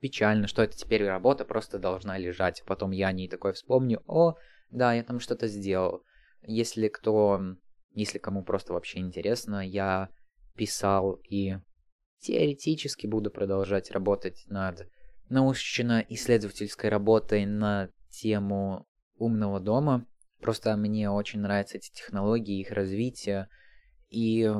[0.00, 2.62] печально, что это теперь работа просто должна лежать.
[2.66, 4.34] Потом я не такой вспомню, о,
[4.70, 6.02] да, я там что-то сделал.
[6.42, 7.40] Если кто,
[7.92, 10.08] если кому просто вообще интересно, я
[10.56, 11.58] писал и
[12.20, 14.88] теоретически буду продолжать работать над
[15.28, 20.06] научно-исследовательской работой на тему умного дома.
[20.40, 23.48] Просто мне очень нравятся эти технологии, их развитие.
[24.08, 24.50] И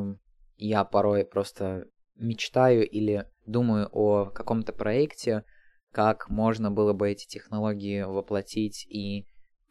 [0.57, 5.45] я порой просто мечтаю или думаю о каком-то проекте,
[5.93, 9.27] как можно было бы эти технологии воплотить и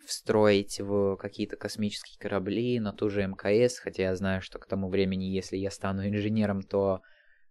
[0.06, 4.90] встроить в какие-то космические корабли, на ту же МКС, хотя я знаю, что к тому
[4.90, 7.02] времени, если я стану инженером, то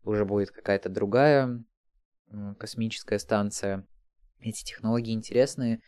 [0.02, 1.62] уже будет какая-то другая
[2.58, 3.86] космическая станция.
[4.40, 5.80] Эти технологии интересные,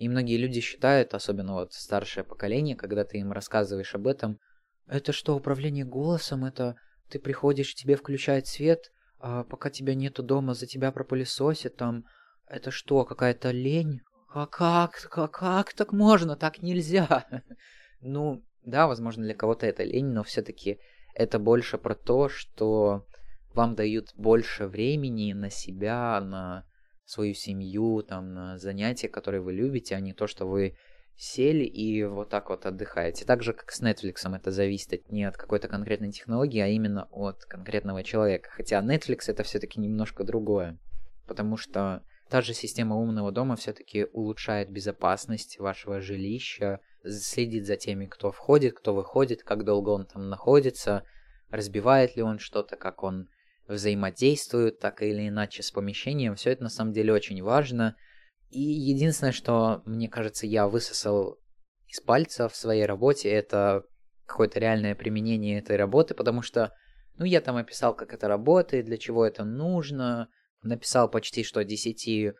[0.00, 4.40] и многие люди считают, особенно вот старшее поколение, когда ты им рассказываешь об этом,
[4.86, 6.76] это что, управление голосом, это
[7.10, 12.06] ты приходишь, тебе включают свет, а пока тебя нету дома, за тебя пропылесосят там.
[12.46, 14.00] Это что, какая-то лень?
[14.32, 16.34] А как, как, как так можно?
[16.34, 17.26] Так нельзя.
[18.00, 20.78] ну, да, возможно, для кого-то это лень, но все-таки
[21.14, 23.04] это больше про то, что
[23.52, 26.64] вам дают больше времени на себя, на
[27.10, 30.76] свою семью, там, на занятия, которые вы любите, а не то, что вы
[31.16, 33.24] сели и вот так вот отдыхаете.
[33.24, 37.44] Так же, как с Netflix, это зависит не от какой-то конкретной технологии, а именно от
[37.44, 38.48] конкретного человека.
[38.52, 40.78] Хотя Netflix это все-таки немножко другое,
[41.26, 48.06] потому что та же система умного дома все-таки улучшает безопасность вашего жилища, следит за теми,
[48.06, 51.04] кто входит, кто выходит, как долго он там находится,
[51.50, 53.28] разбивает ли он что-то, как он
[53.74, 56.34] взаимодействует так или иначе с помещением.
[56.34, 57.96] Все это на самом деле очень важно–
[58.50, 61.38] и единственное, что, мне кажется, я высосал
[61.86, 63.84] из пальца в своей работе, это
[64.26, 66.72] какое-то реальное применение этой работы, потому что,
[67.16, 70.28] ну, я там описал, как это работает, для чего это нужно,
[70.62, 72.32] написал почти что 10 э,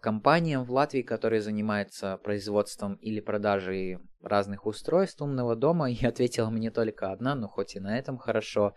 [0.00, 6.70] компаниям в Латвии, которые занимаются производством или продажей разных устройств умного дома, и ответила мне
[6.70, 8.74] только одна, ну, хоть и на этом хорошо.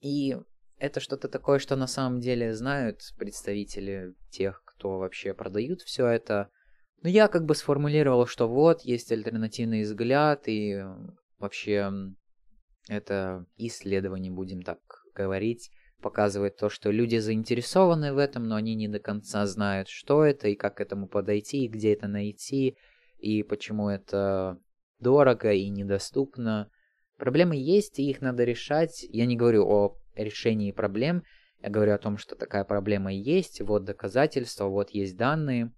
[0.00, 0.36] И
[0.78, 6.50] это что-то такое, что на самом деле знают представители тех кто вообще продают все это.
[7.02, 10.82] Но я как бы сформулировал, что вот, есть альтернативный взгляд, и
[11.38, 11.90] вообще
[12.88, 14.78] это исследование, будем так
[15.14, 20.24] говорить, показывает то, что люди заинтересованы в этом, но они не до конца знают, что
[20.24, 22.76] это, и как к этому подойти, и где это найти,
[23.18, 24.58] и почему это
[24.98, 26.70] дорого и недоступно.
[27.16, 29.04] Проблемы есть, и их надо решать.
[29.08, 31.22] Я не говорю о решении проблем,
[31.62, 35.72] я говорю о том, что такая проблема есть, вот доказательства, вот есть данные.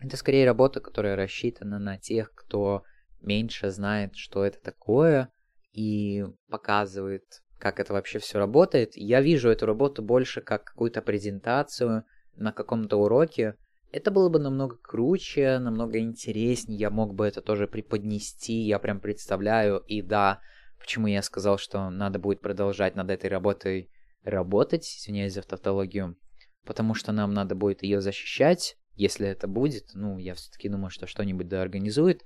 [0.00, 2.84] Это скорее работа, которая рассчитана на тех, кто
[3.20, 5.30] меньше знает, что это такое,
[5.72, 7.24] и показывает
[7.58, 8.96] как это вообще все работает.
[8.96, 12.04] Я вижу эту работу больше как какую-то презентацию
[12.36, 13.56] на каком-то уроке.
[13.92, 19.00] Это было бы намного круче, намного интереснее, я мог бы это тоже преподнести, я прям
[19.00, 20.40] представляю, и да,
[20.86, 23.90] почему я сказал, что надо будет продолжать над этой работой
[24.22, 26.16] работать, извиняюсь за тавтологию,
[26.64, 31.08] потому что нам надо будет ее защищать, если это будет, ну, я все-таки думаю, что
[31.08, 32.22] что-нибудь да организует,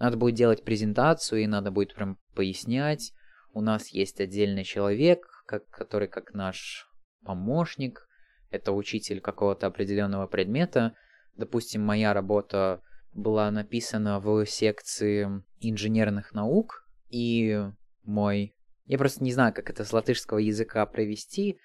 [0.00, 3.12] надо будет делать презентацию, и надо будет прям пояснять,
[3.52, 6.88] у нас есть отдельный человек, как, который как наш
[7.24, 8.08] помощник,
[8.50, 10.94] это учитель какого-то определенного предмета.
[11.36, 15.28] Допустим, моя работа была написана в секции
[15.60, 17.70] инженерных наук, и
[18.02, 18.54] мой...
[18.86, 21.58] Я просто не знаю, как это с латышского языка провести.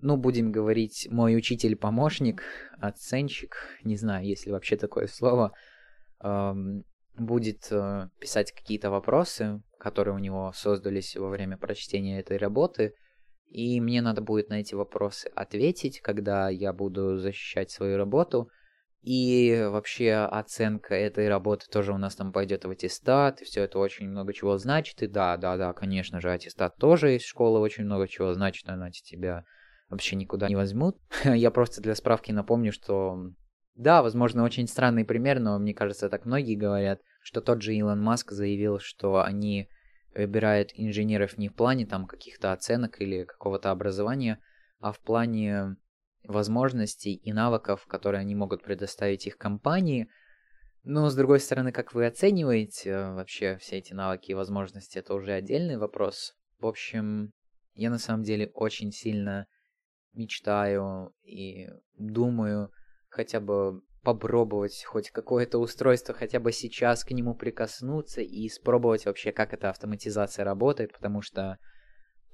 [0.00, 2.42] Ну, будем говорить, мой учитель-помощник,
[2.78, 5.52] оценщик, не знаю, есть ли вообще такое слово,
[7.18, 12.94] будет э, писать какие-то вопросы, которые у него создались во время прочтения этой работы,
[13.48, 18.50] и мне надо будет на эти вопросы ответить, когда я буду защищать свою работу.
[19.02, 24.08] И вообще оценка этой работы тоже у нас там пойдет в аттестат, все это очень
[24.08, 25.02] много чего значит.
[25.02, 29.02] И да, да, да, конечно же, аттестат тоже из школы очень много чего значит, иначе
[29.02, 29.44] тебя
[29.88, 30.98] вообще никуда не возьмут.
[31.24, 33.32] Я просто для справки напомню, что
[33.74, 38.02] да, возможно, очень странный пример, но мне кажется, так многие говорят, что тот же Илон
[38.02, 39.68] Маск заявил, что они
[40.14, 44.40] выбирают инженеров не в плане там каких-то оценок или какого-то образования,
[44.80, 45.76] а в плане
[46.28, 50.08] возможностей и навыков, которые они могут предоставить их компании.
[50.84, 55.14] Но, с другой стороны, как вы оцениваете э, вообще все эти навыки и возможности, это
[55.14, 56.34] уже отдельный вопрос.
[56.60, 57.32] В общем,
[57.74, 59.46] я на самом деле очень сильно
[60.12, 62.70] мечтаю и думаю
[63.08, 69.32] хотя бы попробовать хоть какое-то устройство, хотя бы сейчас к нему прикоснуться и испробовать вообще,
[69.32, 71.58] как эта автоматизация работает, потому что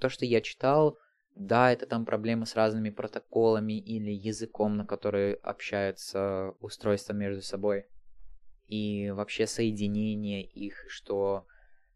[0.00, 0.98] то, что я читал,
[1.34, 7.86] да, это там проблемы с разными протоколами или языком, на который общаются устройства между собой.
[8.68, 11.46] И вообще соединение их, что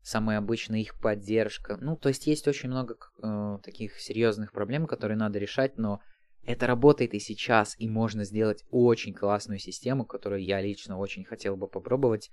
[0.02, 1.76] самая обычная их поддержка.
[1.76, 6.00] Ну, то есть есть очень много э, таких серьезных проблем, которые надо решать, но
[6.44, 11.56] это работает и сейчас, и можно сделать очень классную систему, которую я лично очень хотел
[11.56, 12.30] бы попробовать.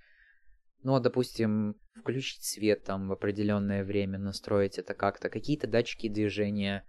[0.83, 6.85] Ну, допустим, включить свет там в определенное время, настроить это как-то, какие-то датчики движения.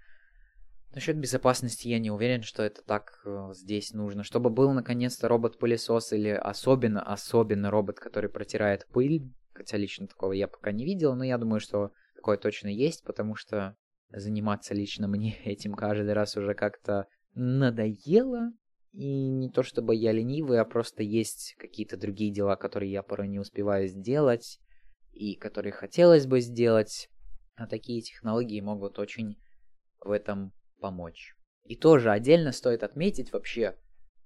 [0.94, 4.22] Насчет безопасности я не уверен, что это так э, здесь нужно.
[4.22, 9.30] Чтобы был наконец-то робот-пылесос или особенно, особенно робот, который протирает пыль.
[9.52, 13.34] Хотя лично такого я пока не видел, но я думаю, что такое точно есть, потому
[13.34, 13.76] что
[14.10, 18.52] заниматься лично мне этим каждый раз уже как-то надоело.
[18.92, 23.28] И не то чтобы я ленивый, а просто есть какие-то другие дела, которые я порой
[23.28, 24.58] не успеваю сделать,
[25.12, 27.10] и которые хотелось бы сделать.
[27.56, 29.36] А такие технологии могут очень
[30.00, 31.34] в этом помочь.
[31.64, 33.76] И тоже отдельно стоит отметить вообще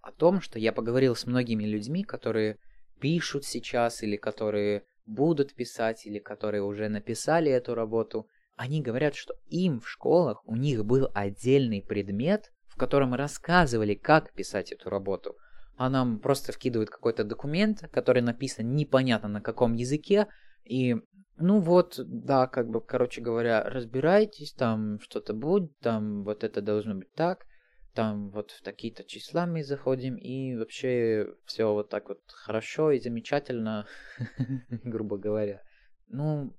[0.03, 2.59] о том, что я поговорил с многими людьми, которые
[3.01, 8.27] пишут сейчас, или которые будут писать, или которые уже написали эту работу.
[8.57, 14.73] Они говорят, что им в школах у них был отдельный предмет, котором рассказывали, как писать
[14.73, 15.37] эту работу.
[15.77, 20.29] А нам просто вкидывают какой-то документ, который написан непонятно на каком языке,
[20.65, 20.97] и
[21.41, 26.95] ну вот, да, как бы, короче говоря, разбирайтесь, там что-то будет, там вот это должно
[26.95, 27.47] быть так,
[27.95, 33.01] там вот в такие-то числа мы заходим, и вообще все вот так вот хорошо и
[33.01, 33.87] замечательно,
[34.85, 35.63] грубо говоря.
[36.09, 36.55] Ну,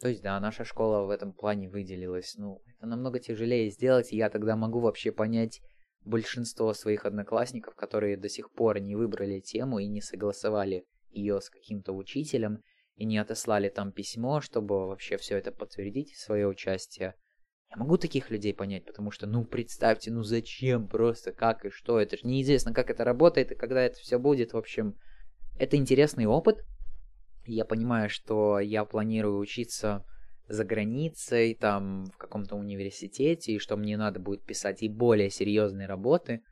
[0.00, 2.34] то есть, да, наша школа в этом плане выделилась.
[2.36, 5.60] Ну, это намного тяжелее сделать, и я тогда могу вообще понять
[6.04, 11.50] большинство своих одноклассников, которые до сих пор не выбрали тему и не согласовали ее с
[11.50, 12.62] каким-то учителем,
[12.96, 17.14] и не отослали там письмо, чтобы вообще все это подтвердить, свое участие.
[17.70, 22.00] Я могу таких людей понять, потому что, ну, представьте, ну зачем просто, как и что,
[22.00, 24.94] это же неизвестно, как это работает и когда это все будет, в общем,
[25.58, 26.64] это интересный опыт,
[27.44, 30.04] я понимаю, что я планирую учиться
[30.48, 35.88] за границей, там, в каком-то университете, и что мне надо будет писать и более серьезные
[35.88, 36.42] работы.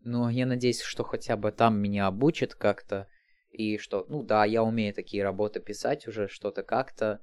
[0.00, 3.08] Но я надеюсь, что хотя бы там меня обучат как-то,
[3.54, 7.20] и что, ну да, я умею такие работы писать уже, что-то как-то.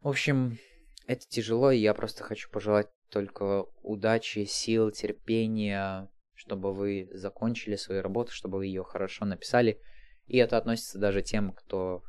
[0.00, 0.58] В общем,
[1.06, 8.02] это тяжело, и я просто хочу пожелать только удачи, сил, терпения, чтобы вы закончили свою
[8.02, 9.80] работу, чтобы вы ее хорошо написали.
[10.26, 12.02] И это относится даже тем, кто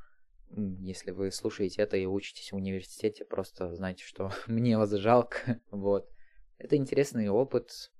[0.55, 5.59] если вы слушаете это и учитесь в университете, просто знайте, что мне вас жалко.
[5.71, 6.09] вот.
[6.57, 7.91] Это интересный опыт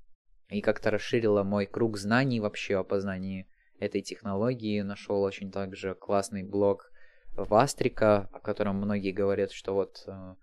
[0.49, 3.47] и как-то расширило мой круг знаний вообще о познании
[3.79, 4.81] этой технологии.
[4.81, 6.91] Нашел очень также классный блог
[7.35, 10.35] Вастрика, о котором многие говорят, что вот э,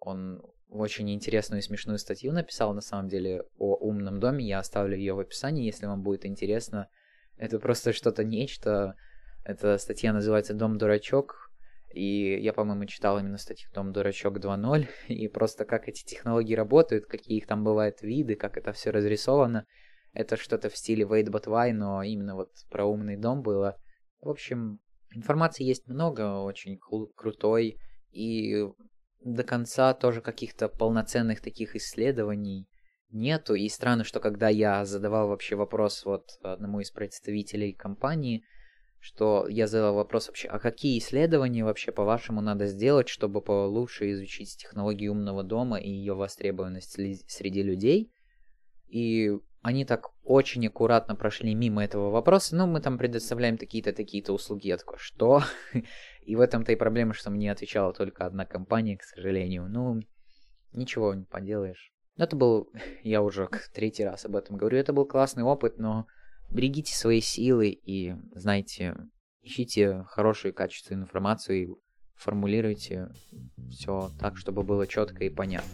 [0.00, 4.46] он очень интересную и смешную статью написал, на самом деле, о умном доме.
[4.46, 6.88] Я оставлю ее в описании, если вам будет интересно.
[7.36, 8.96] Это просто что-то нечто.
[9.44, 11.50] Эта статья называется «Дом-дурачок».
[11.92, 17.06] И я, по-моему, читал именно статью «Дом дурачок 2.0», и просто как эти технологии работают,
[17.06, 19.66] какие их там бывают виды, как это все разрисовано.
[20.12, 23.76] Это что-то в стиле Wait But Why, но именно вот про умный дом было.
[24.20, 24.80] В общем,
[25.14, 26.78] информации есть много, очень
[27.14, 27.78] крутой,
[28.10, 28.66] и
[29.20, 32.66] до конца тоже каких-то полноценных таких исследований
[33.10, 33.54] нету.
[33.54, 38.44] И странно, что когда я задавал вообще вопрос вот одному из представителей компании,
[38.98, 44.58] что я задал вопрос вообще, а какие исследования вообще, по-вашему, надо сделать, чтобы получше изучить
[44.58, 46.92] технологию умного дома и ее востребованность
[47.30, 48.12] среди людей?
[48.88, 54.32] И они так очень аккуратно прошли мимо этого вопроса, ну, мы там предоставляем такие-то, такие-то
[54.32, 54.68] услуги.
[54.68, 55.42] Я такой, что?
[56.22, 59.68] И в этом-то и проблема, что мне отвечала только одна компания, к сожалению.
[59.68, 60.00] Ну,
[60.72, 61.92] ничего не поделаешь.
[62.16, 62.70] Это был,
[63.02, 66.06] я уже третий раз об этом говорю, это был классный опыт, но
[66.50, 68.96] берегите свои силы и, знаете,
[69.42, 71.68] ищите хорошую качественную информацию и
[72.14, 73.08] формулируйте
[73.70, 75.70] все так, чтобы было четко и понятно.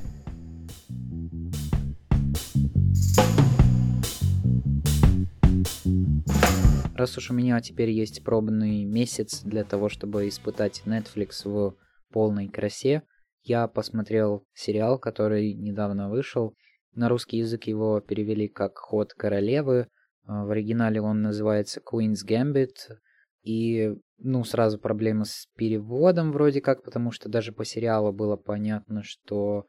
[6.97, 11.77] Раз уж у меня теперь есть пробный месяц для того, чтобы испытать Netflix в
[12.11, 13.03] полной красе,
[13.43, 16.55] я посмотрел сериал, который недавно вышел.
[16.95, 19.89] На русский язык его перевели как «Ход королевы».
[20.25, 22.97] А, в оригинале он называется Queen's Gambit.
[23.43, 29.03] И, ну, сразу проблемы с переводом вроде как, потому что даже по сериалу было понятно,
[29.05, 29.67] что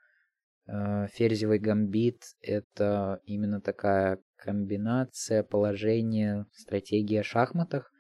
[0.68, 7.92] Ферзевый гамбит— это именно такая комбинация положения, стратегия в шахматах.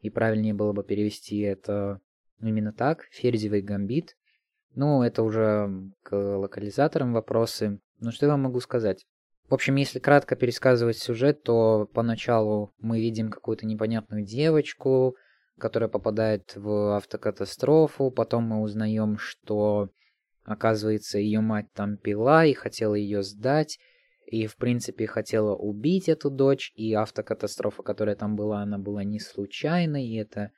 [0.00, 2.00] И правильнее было бы перевести это
[2.40, 4.16] именно так, ферзевый гамбит.
[4.74, 5.70] Ну, это уже
[6.02, 7.80] к локализаторам вопросы.
[8.00, 9.06] Ну, что я вам могу сказать?
[9.48, 15.14] В общем, если кратко пересказывать сюжет, то поначалу мы видим какую-то непонятную девочку,
[15.58, 18.10] которая попадает в автокатастрофу.
[18.10, 19.90] Потом мы узнаем, что,
[20.44, 23.78] оказывается, ее мать там пила и хотела ее сдать
[24.32, 29.20] и, в принципе, хотела убить эту дочь, и автокатастрофа, которая там была, она была не
[29.20, 30.52] случайной, и это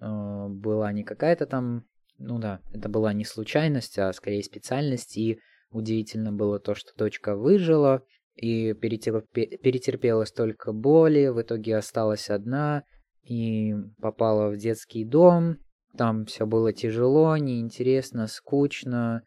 [0.00, 1.86] э, была не какая-то там,
[2.18, 5.40] ну да, это была не случайность, а скорее специальность, и
[5.70, 8.02] удивительно было то, что дочка выжила,
[8.34, 12.84] и перетерпела, перетерпела столько боли, в итоге осталась одна,
[13.22, 15.56] и попала в детский дом,
[15.96, 19.22] там все было тяжело, неинтересно, скучно,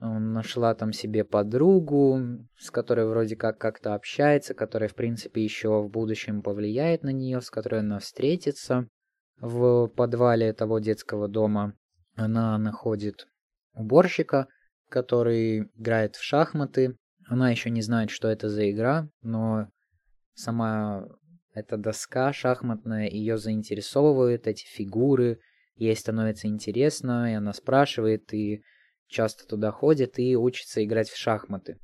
[0.00, 2.20] нашла там себе подругу,
[2.56, 7.40] с которой вроде как как-то общается, которая, в принципе, еще в будущем повлияет на нее,
[7.40, 8.86] с которой она встретится.
[9.40, 11.74] В подвале того детского дома
[12.16, 13.28] она находит
[13.74, 14.48] уборщика,
[14.88, 16.96] который играет в шахматы.
[17.26, 19.68] Она еще не знает, что это за игра, но
[20.34, 21.06] сама
[21.54, 25.40] эта доска шахматная ее заинтересовывает, эти фигуры,
[25.78, 28.62] ей становится интересно, и она спрашивает, и
[29.06, 31.78] часто туда ходит и учится играть в шахматы.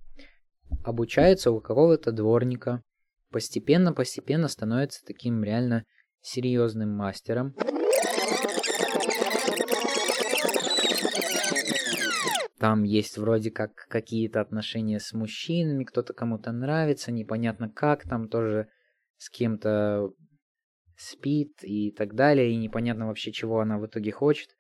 [0.85, 2.83] Обучается у какого-то дворника.
[3.31, 5.85] Постепенно-постепенно становится таким реально
[6.21, 7.55] серьезным мастером.
[12.59, 18.69] Там есть вроде как какие-то отношения с мужчинами, кто-то кому-то нравится, непонятно как, там тоже
[19.19, 20.11] с кем-то
[21.05, 24.51] спит и так далее, и непонятно вообще, чего она в итоге хочет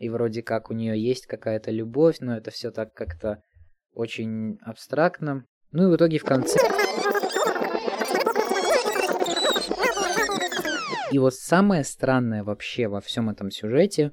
[0.00, 3.42] и вроде как у нее есть какая-то любовь, но это все так как-то
[3.92, 5.44] очень абстрактно.
[5.72, 6.58] Ну и в итоге в конце...
[11.12, 14.12] И вот самое странное вообще во всем этом сюжете,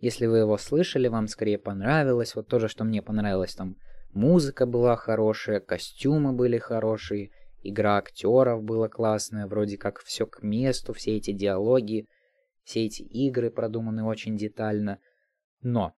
[0.00, 3.76] если вы его слышали, вам скорее понравилось, вот то же, что мне понравилось, там
[4.12, 7.30] музыка была хорошая, костюмы были хорошие,
[7.62, 12.06] игра актеров была классная, вроде как все к месту, все эти диалоги,
[12.64, 14.98] все эти игры продуманы очень детально.
[15.62, 15.94] Но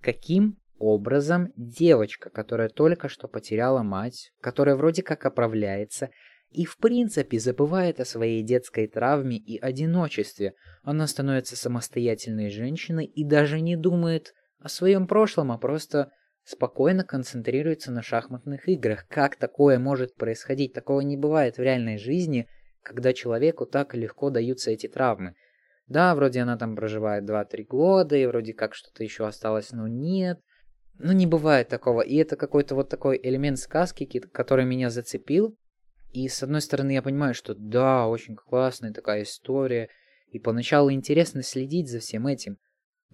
[0.00, 6.10] каким образом девочка, которая только что потеряла мать, которая вроде как оправляется,
[6.50, 13.24] и в принципе забывает о своей детской травме и одиночестве, она становится самостоятельной женщиной и
[13.24, 16.12] даже не думает о своем прошлом, а просто
[16.46, 19.06] спокойно концентрируется на шахматных играх.
[19.08, 20.72] Как такое может происходить?
[20.72, 22.48] Такого не бывает в реальной жизни,
[22.82, 25.34] когда человеку так легко даются эти травмы.
[25.88, 30.38] Да, вроде она там проживает 2-3 года, и вроде как что-то еще осталось, но нет.
[30.98, 32.00] Ну, не бывает такого.
[32.00, 35.56] И это какой-то вот такой элемент сказки, который меня зацепил.
[36.12, 39.88] И с одной стороны я понимаю, что да, очень классная такая история.
[40.30, 42.56] И поначалу интересно следить за всем этим.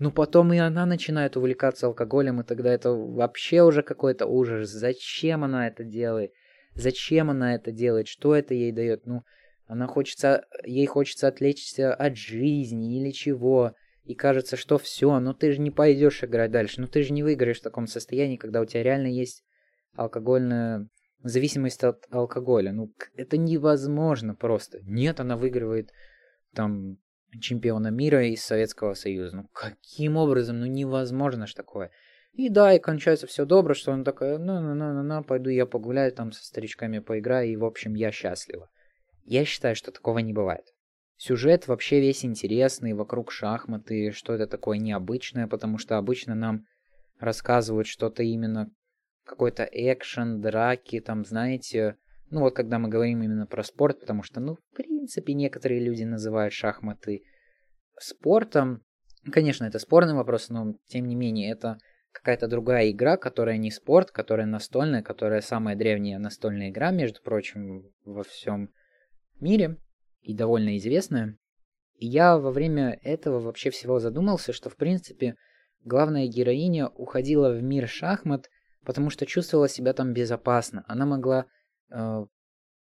[0.03, 4.68] Ну, потом и она начинает увлекаться алкоголем, и тогда это вообще уже какой-то ужас.
[4.68, 6.32] Зачем она это делает?
[6.74, 8.09] Зачем она это делает?
[8.09, 9.07] Что это ей дает?
[9.07, 9.22] Ну,
[9.68, 13.76] она хочется, ей хочется отвлечься от жизни или чего.
[14.03, 16.80] И кажется, что все, ну ты же не пойдешь играть дальше.
[16.80, 19.44] Ну ты же не выиграешь в таком состоянии, когда у тебя реально есть
[19.94, 20.88] алкогольная
[21.22, 22.72] зависимость от алкоголя.
[22.72, 24.80] Ну, это невозможно просто.
[24.82, 25.92] Нет, она выигрывает
[26.53, 26.98] там
[27.40, 29.36] чемпиона мира из Советского Союза.
[29.36, 30.60] Ну, каким образом?
[30.60, 31.90] Ну, невозможно ж такое.
[32.32, 36.44] И да, и кончается все добро, что он такой, ну-ну-ну-ну, пойду я погуляю там со
[36.44, 38.70] старичками поиграю, и, в общем, я счастлива.
[39.24, 40.64] Я считаю, что такого не бывает.
[41.18, 46.64] Сюжет вообще весь интересный, вокруг шахматы, что это такое необычное, потому что обычно нам
[47.20, 48.70] рассказывают что-то именно
[49.24, 51.96] какой-то экшен, драки, там, знаете,
[52.32, 56.02] ну вот когда мы говорим именно про спорт, потому что, ну, в принципе, некоторые люди
[56.02, 57.22] называют шахматы
[57.98, 58.82] спортом.
[59.30, 61.78] Конечно, это спорный вопрос, но тем не менее, это
[62.10, 67.90] какая-то другая игра, которая не спорт, которая настольная, которая самая древняя настольная игра, между прочим,
[68.04, 68.70] во всем
[69.38, 69.76] мире
[70.20, 71.36] и довольно известная.
[71.94, 75.36] И я во время этого вообще всего задумался, что в принципе
[75.84, 78.48] главная героиня уходила в мир шахмат–
[78.84, 80.84] потому что чувствовала себя там безопасно.
[80.88, 81.46] Она могла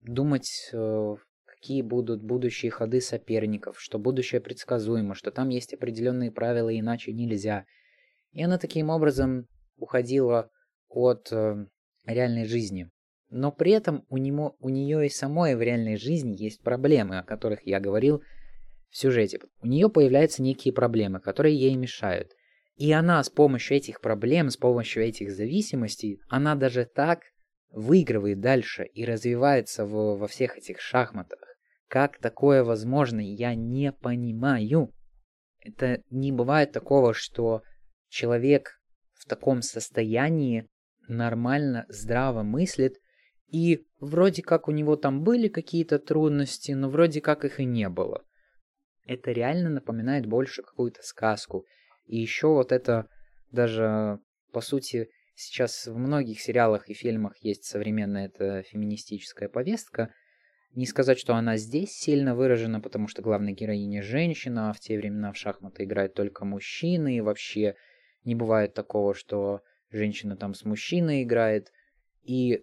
[0.02, 1.14] думать, э,
[1.46, 7.66] какие будут будущие ходы соперников, что будущее предсказуемо, что там есть определенные правила, иначе нельзя.
[8.32, 9.46] И она таким образом
[9.76, 10.50] уходила
[10.88, 11.66] от э,
[12.04, 12.90] реальной жизни.
[13.30, 17.24] Но при этом у, него, у нее и самой в реальной жизни есть проблемы, о
[17.24, 18.22] которых я говорил
[18.90, 19.40] в сюжете.
[19.62, 22.32] У нее появляются некие проблемы, которые ей мешают.
[22.76, 27.20] И она с помощью этих проблем, с помощью этих зависимостей, она даже так
[27.72, 31.40] выигрывает дальше и развивается в, во всех этих шахматах.
[31.88, 34.92] Как такое возможно, я не понимаю.
[35.60, 37.62] Это не бывает такого, что
[38.08, 38.80] человек
[39.14, 40.68] в таком состоянии
[41.08, 42.98] нормально, здраво мыслит,
[43.48, 47.88] и вроде как у него там были какие-то трудности, но вроде как их и не
[47.88, 48.24] было.
[49.06, 51.66] Это реально напоминает больше какую-то сказку.
[52.06, 53.08] И еще вот это
[53.50, 54.18] даже,
[54.52, 60.12] по сути, сейчас в многих сериалах и фильмах есть современная эта феминистическая повестка.
[60.74, 64.96] Не сказать, что она здесь сильно выражена, потому что главная героиня женщина, а в те
[64.96, 67.74] времена в шахматы играют только мужчины, и вообще
[68.24, 69.60] не бывает такого, что
[69.90, 71.72] женщина там с мужчиной играет.
[72.22, 72.62] И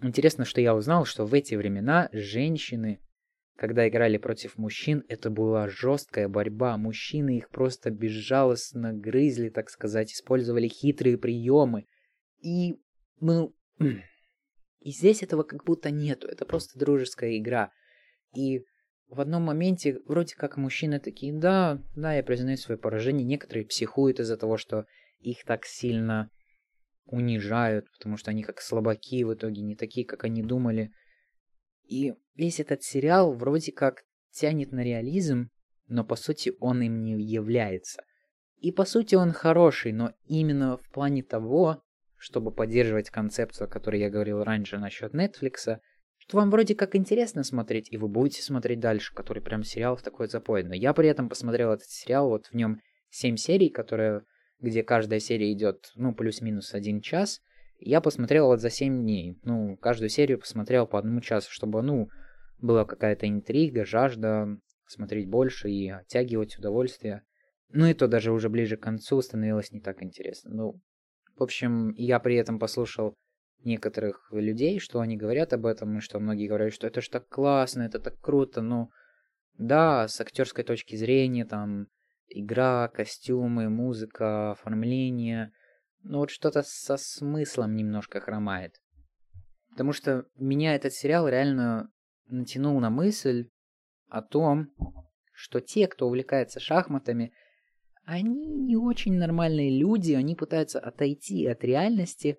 [0.00, 3.00] интересно, что я узнал, что в эти времена женщины
[3.56, 6.76] когда играли против мужчин, это была жесткая борьба.
[6.76, 11.86] Мужчины их просто безжалостно грызли, так сказать, использовали хитрые приемы.
[12.42, 12.78] И,
[13.20, 13.54] ну,
[14.80, 16.28] и здесь этого как будто нету.
[16.28, 17.72] Это просто дружеская игра.
[18.34, 18.64] И
[19.08, 23.24] в одном моменте вроде как мужчины такие, да, да, я признаю свое поражение.
[23.24, 24.84] Некоторые психуют из-за того, что
[25.20, 26.30] их так сильно
[27.06, 30.90] унижают, потому что они как слабаки в итоге, не такие, как они думали.
[31.86, 35.50] И весь этот сериал вроде как тянет на реализм,
[35.88, 38.02] но по сути он им не является.
[38.58, 41.82] И по сути он хороший, но именно в плане того,
[42.16, 45.78] чтобы поддерживать концепцию, о которой я говорил раньше насчет Netflix,
[46.18, 50.02] что вам вроде как интересно смотреть, и вы будете смотреть дальше, который прям сериал в
[50.02, 50.64] такой запой.
[50.64, 52.80] Но я при этом посмотрел этот сериал, вот в нем
[53.10, 54.22] 7 серий, которые,
[54.58, 57.40] где каждая серия идет, ну, плюс-минус один час,
[57.78, 59.38] я посмотрел вот за 7 дней.
[59.44, 62.08] Ну, каждую серию посмотрел по одному часу, чтобы, ну,
[62.58, 67.22] была какая-то интрига, жажда смотреть больше и оттягивать удовольствие.
[67.70, 70.54] Ну и то даже уже ближе к концу становилось не так интересно.
[70.54, 70.80] Ну,
[71.36, 73.14] в общем, я при этом послушал
[73.64, 77.28] некоторых людей, что они говорят об этом, и что многие говорят, что это ж так
[77.28, 78.90] классно, это так круто, ну,
[79.58, 81.88] да, с актерской точки зрения, там,
[82.28, 85.52] игра, костюмы, музыка, оформление–
[86.08, 88.80] но вот что-то со смыслом немножко хромает.
[89.70, 91.90] Потому что меня этот сериал реально
[92.28, 93.50] натянул на мысль
[94.08, 94.68] о том,
[95.32, 97.32] что те, кто увлекается шахматами,
[98.04, 102.38] они не очень нормальные люди, они пытаются отойти от реальности,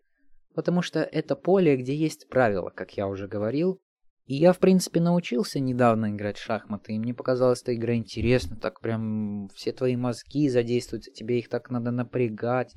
[0.55, 3.82] потому что это поле, где есть правила, как я уже говорил.
[4.26, 8.57] И я, в принципе, научился недавно играть в шахматы, и мне показалась эта игра интересна,
[8.57, 12.74] так прям все твои мозги задействуются, тебе их так надо напрягать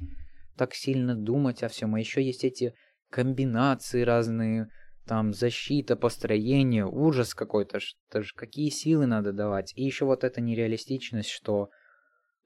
[0.60, 1.94] так сильно думать о всем.
[1.94, 2.74] А еще есть эти
[3.08, 4.68] комбинации разные,
[5.06, 9.72] там защита, построение, ужас какой-то, что ж, какие силы надо давать.
[9.74, 11.70] И еще вот эта нереалистичность, что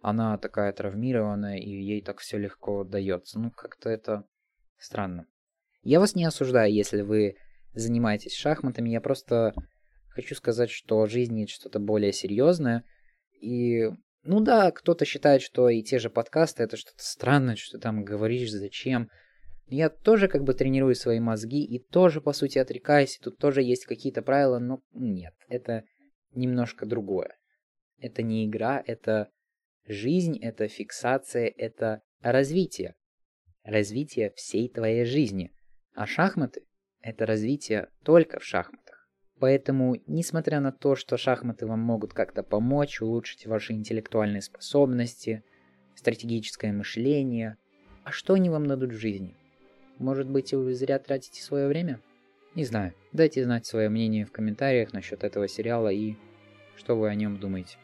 [0.00, 3.40] она такая травмированная, и ей так все легко дается.
[3.40, 4.24] Ну, как-то это
[4.78, 5.26] странно.
[5.82, 7.34] Я вас не осуждаю, если вы
[7.72, 9.54] занимаетесь шахматами, я просто
[10.10, 12.84] хочу сказать, что жизнь есть что-то более серьезное,
[13.40, 13.90] и
[14.24, 18.04] Ну да, кто-то считает, что и те же подкасты это что-то странное, что ты там
[18.04, 19.10] говоришь, зачем.
[19.66, 23.18] Я тоже как бы тренирую свои мозги и тоже, по сути, отрекаюсь.
[23.22, 25.84] Тут тоже есть какие-то правила, но нет, это
[26.32, 27.36] немножко другое.
[27.98, 29.28] Это не игра, это
[29.86, 32.94] жизнь, это фиксация, это развитие.
[33.62, 35.52] Развитие всей твоей жизни.
[35.94, 36.62] А шахматы–
[37.00, 38.83] это развитие только в шахматах.
[39.44, 45.44] Поэтому, несмотря на то, что шахматы вам могут как-то помочь, улучшить ваши интеллектуальные способности,
[45.94, 47.58] стратегическое мышление,
[48.04, 49.36] а что они вам дадут в жизни?
[49.98, 52.00] Может быть, вы зря тратите свое время?
[52.54, 52.94] Не знаю.
[53.12, 56.14] Дайте знать свое мнение в комментариях насчет этого сериала и
[56.78, 57.76] что вы о нем думаете.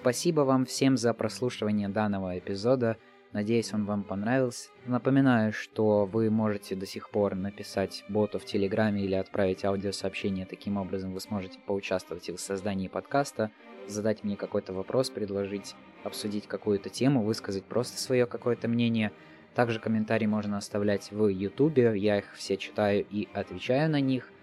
[0.00, 2.96] Спасибо вам всем за прослушивание данного эпизода.
[3.34, 4.70] Надеюсь, он вам понравился.
[4.86, 10.46] Напоминаю, что вы можете до сих пор написать боту в Телеграме или отправить аудиосообщение.
[10.46, 13.50] Таким образом, вы сможете поучаствовать в создании подкаста,
[13.88, 19.12] задать мне какой-то вопрос, предложить, обсудить какую-то тему, высказать просто свое какое-то мнение.
[19.54, 24.32] Также комментарии можно оставлять в YouTube, я их все читаю и отвечаю на них–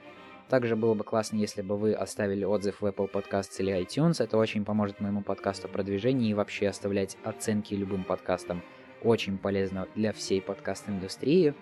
[0.49, 4.23] также было бы классно, если бы вы оставили отзыв в Apple Podcasts или iTunes.
[4.23, 8.63] Это очень поможет моему подкасту продвижению и вообще оставлять оценки любым подкастам.
[9.03, 11.53] Очень полезно для всей подкаст-индустрии.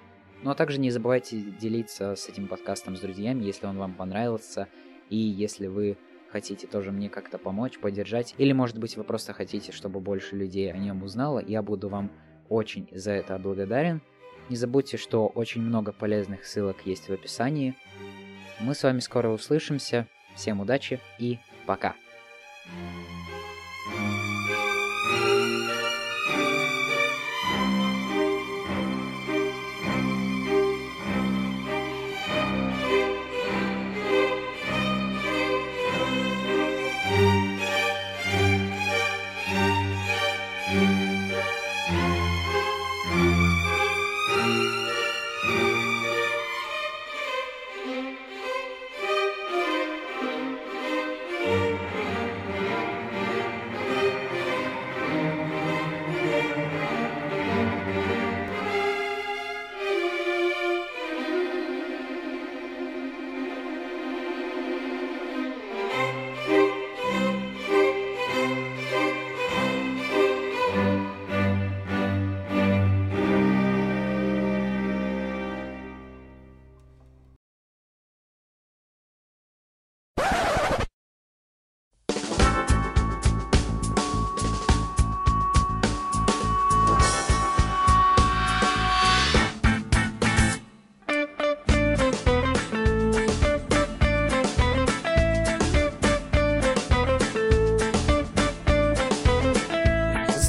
[0.43, 4.67] Ну а также не забывайте делиться с этим подкастом с друзьями, если он вам понравился.
[5.09, 5.97] И если вы
[6.29, 10.71] хотите тоже мне как-то помочь, поддержать, или может быть вы просто хотите, чтобы больше людей
[10.71, 12.11] о нем узнало, я буду вам
[12.49, 14.01] очень за это благодарен.
[14.49, 17.75] Не забудьте, что очень много полезных ссылок есть в описании.
[18.59, 20.07] Мы с вами скоро услышимся.
[20.35, 21.95] Всем удачи и пока.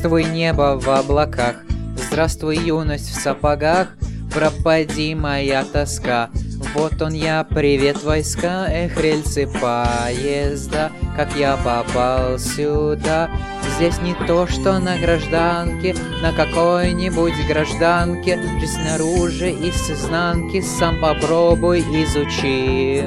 [0.06, 1.56] Здравствуй, небо в облаках,
[1.96, 3.88] Здравствуй, юность в сапогах,
[4.32, 6.30] Пропади моя тоска.
[6.76, 13.28] Вот он я, привет, войска, Эх, рельсы поезда, Как я попал сюда.
[13.74, 21.00] Здесь не то, что на гражданке, На какой-нибудь гражданке, Жизнь снаружи и с изнанки, Сам
[21.00, 23.02] попробуй изучи.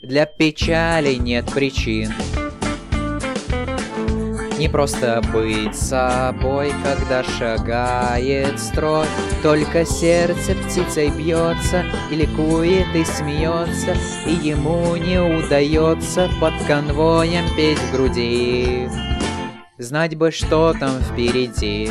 [0.00, 2.12] Для печали нет причин.
[4.58, 9.06] Не просто быть собой, когда шагает строй.
[9.42, 13.94] Только сердце птицей бьется и ликует и смеется
[14.26, 18.88] И ему не удается под конвоем петь в груди.
[19.76, 21.90] Знать бы, что там впереди.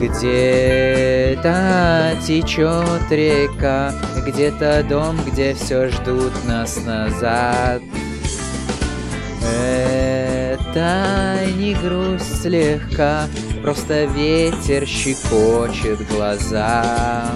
[0.00, 1.44] Где-то
[2.26, 3.92] течет река,
[4.26, 7.80] где-то дом, где все ждут нас назад.
[9.52, 13.26] Это не грусть слегка,
[13.62, 17.32] просто ветер щекочет глаза.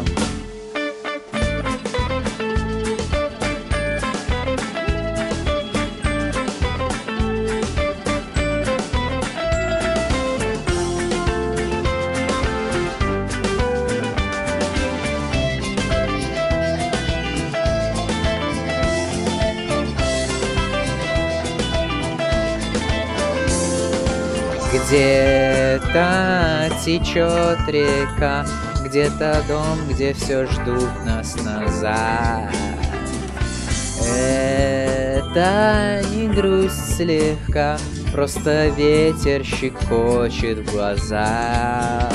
[25.97, 28.45] Где-то течет река,
[28.85, 32.55] где-то дом, где все ждут нас назад.
[34.07, 37.79] Это не грусть слегка,
[38.13, 42.11] просто ветер щекочет в глаза.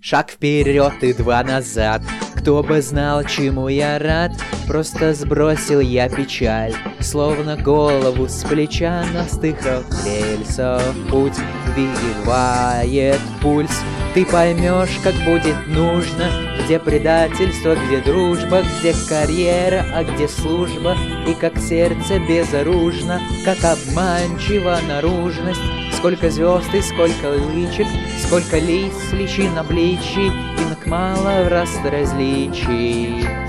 [0.00, 2.02] Шаг вперед и два назад
[2.36, 4.30] Кто бы знал, чему я рад
[4.68, 11.34] Просто сбросил я печаль Словно голову с плеча На стыках рельсов путь
[11.76, 13.82] Вивает пульс.
[14.14, 16.30] Ты поймешь, как будет нужно
[16.64, 20.96] Где предательство, где дружба Где карьера, а где служба.
[21.28, 25.60] И как сердце безоружно Как обманчива наружность.
[25.92, 27.86] Сколько звезд и сколько лычек,
[28.24, 33.45] Сколько лиц, личин обличий, Инок мало в раз различий.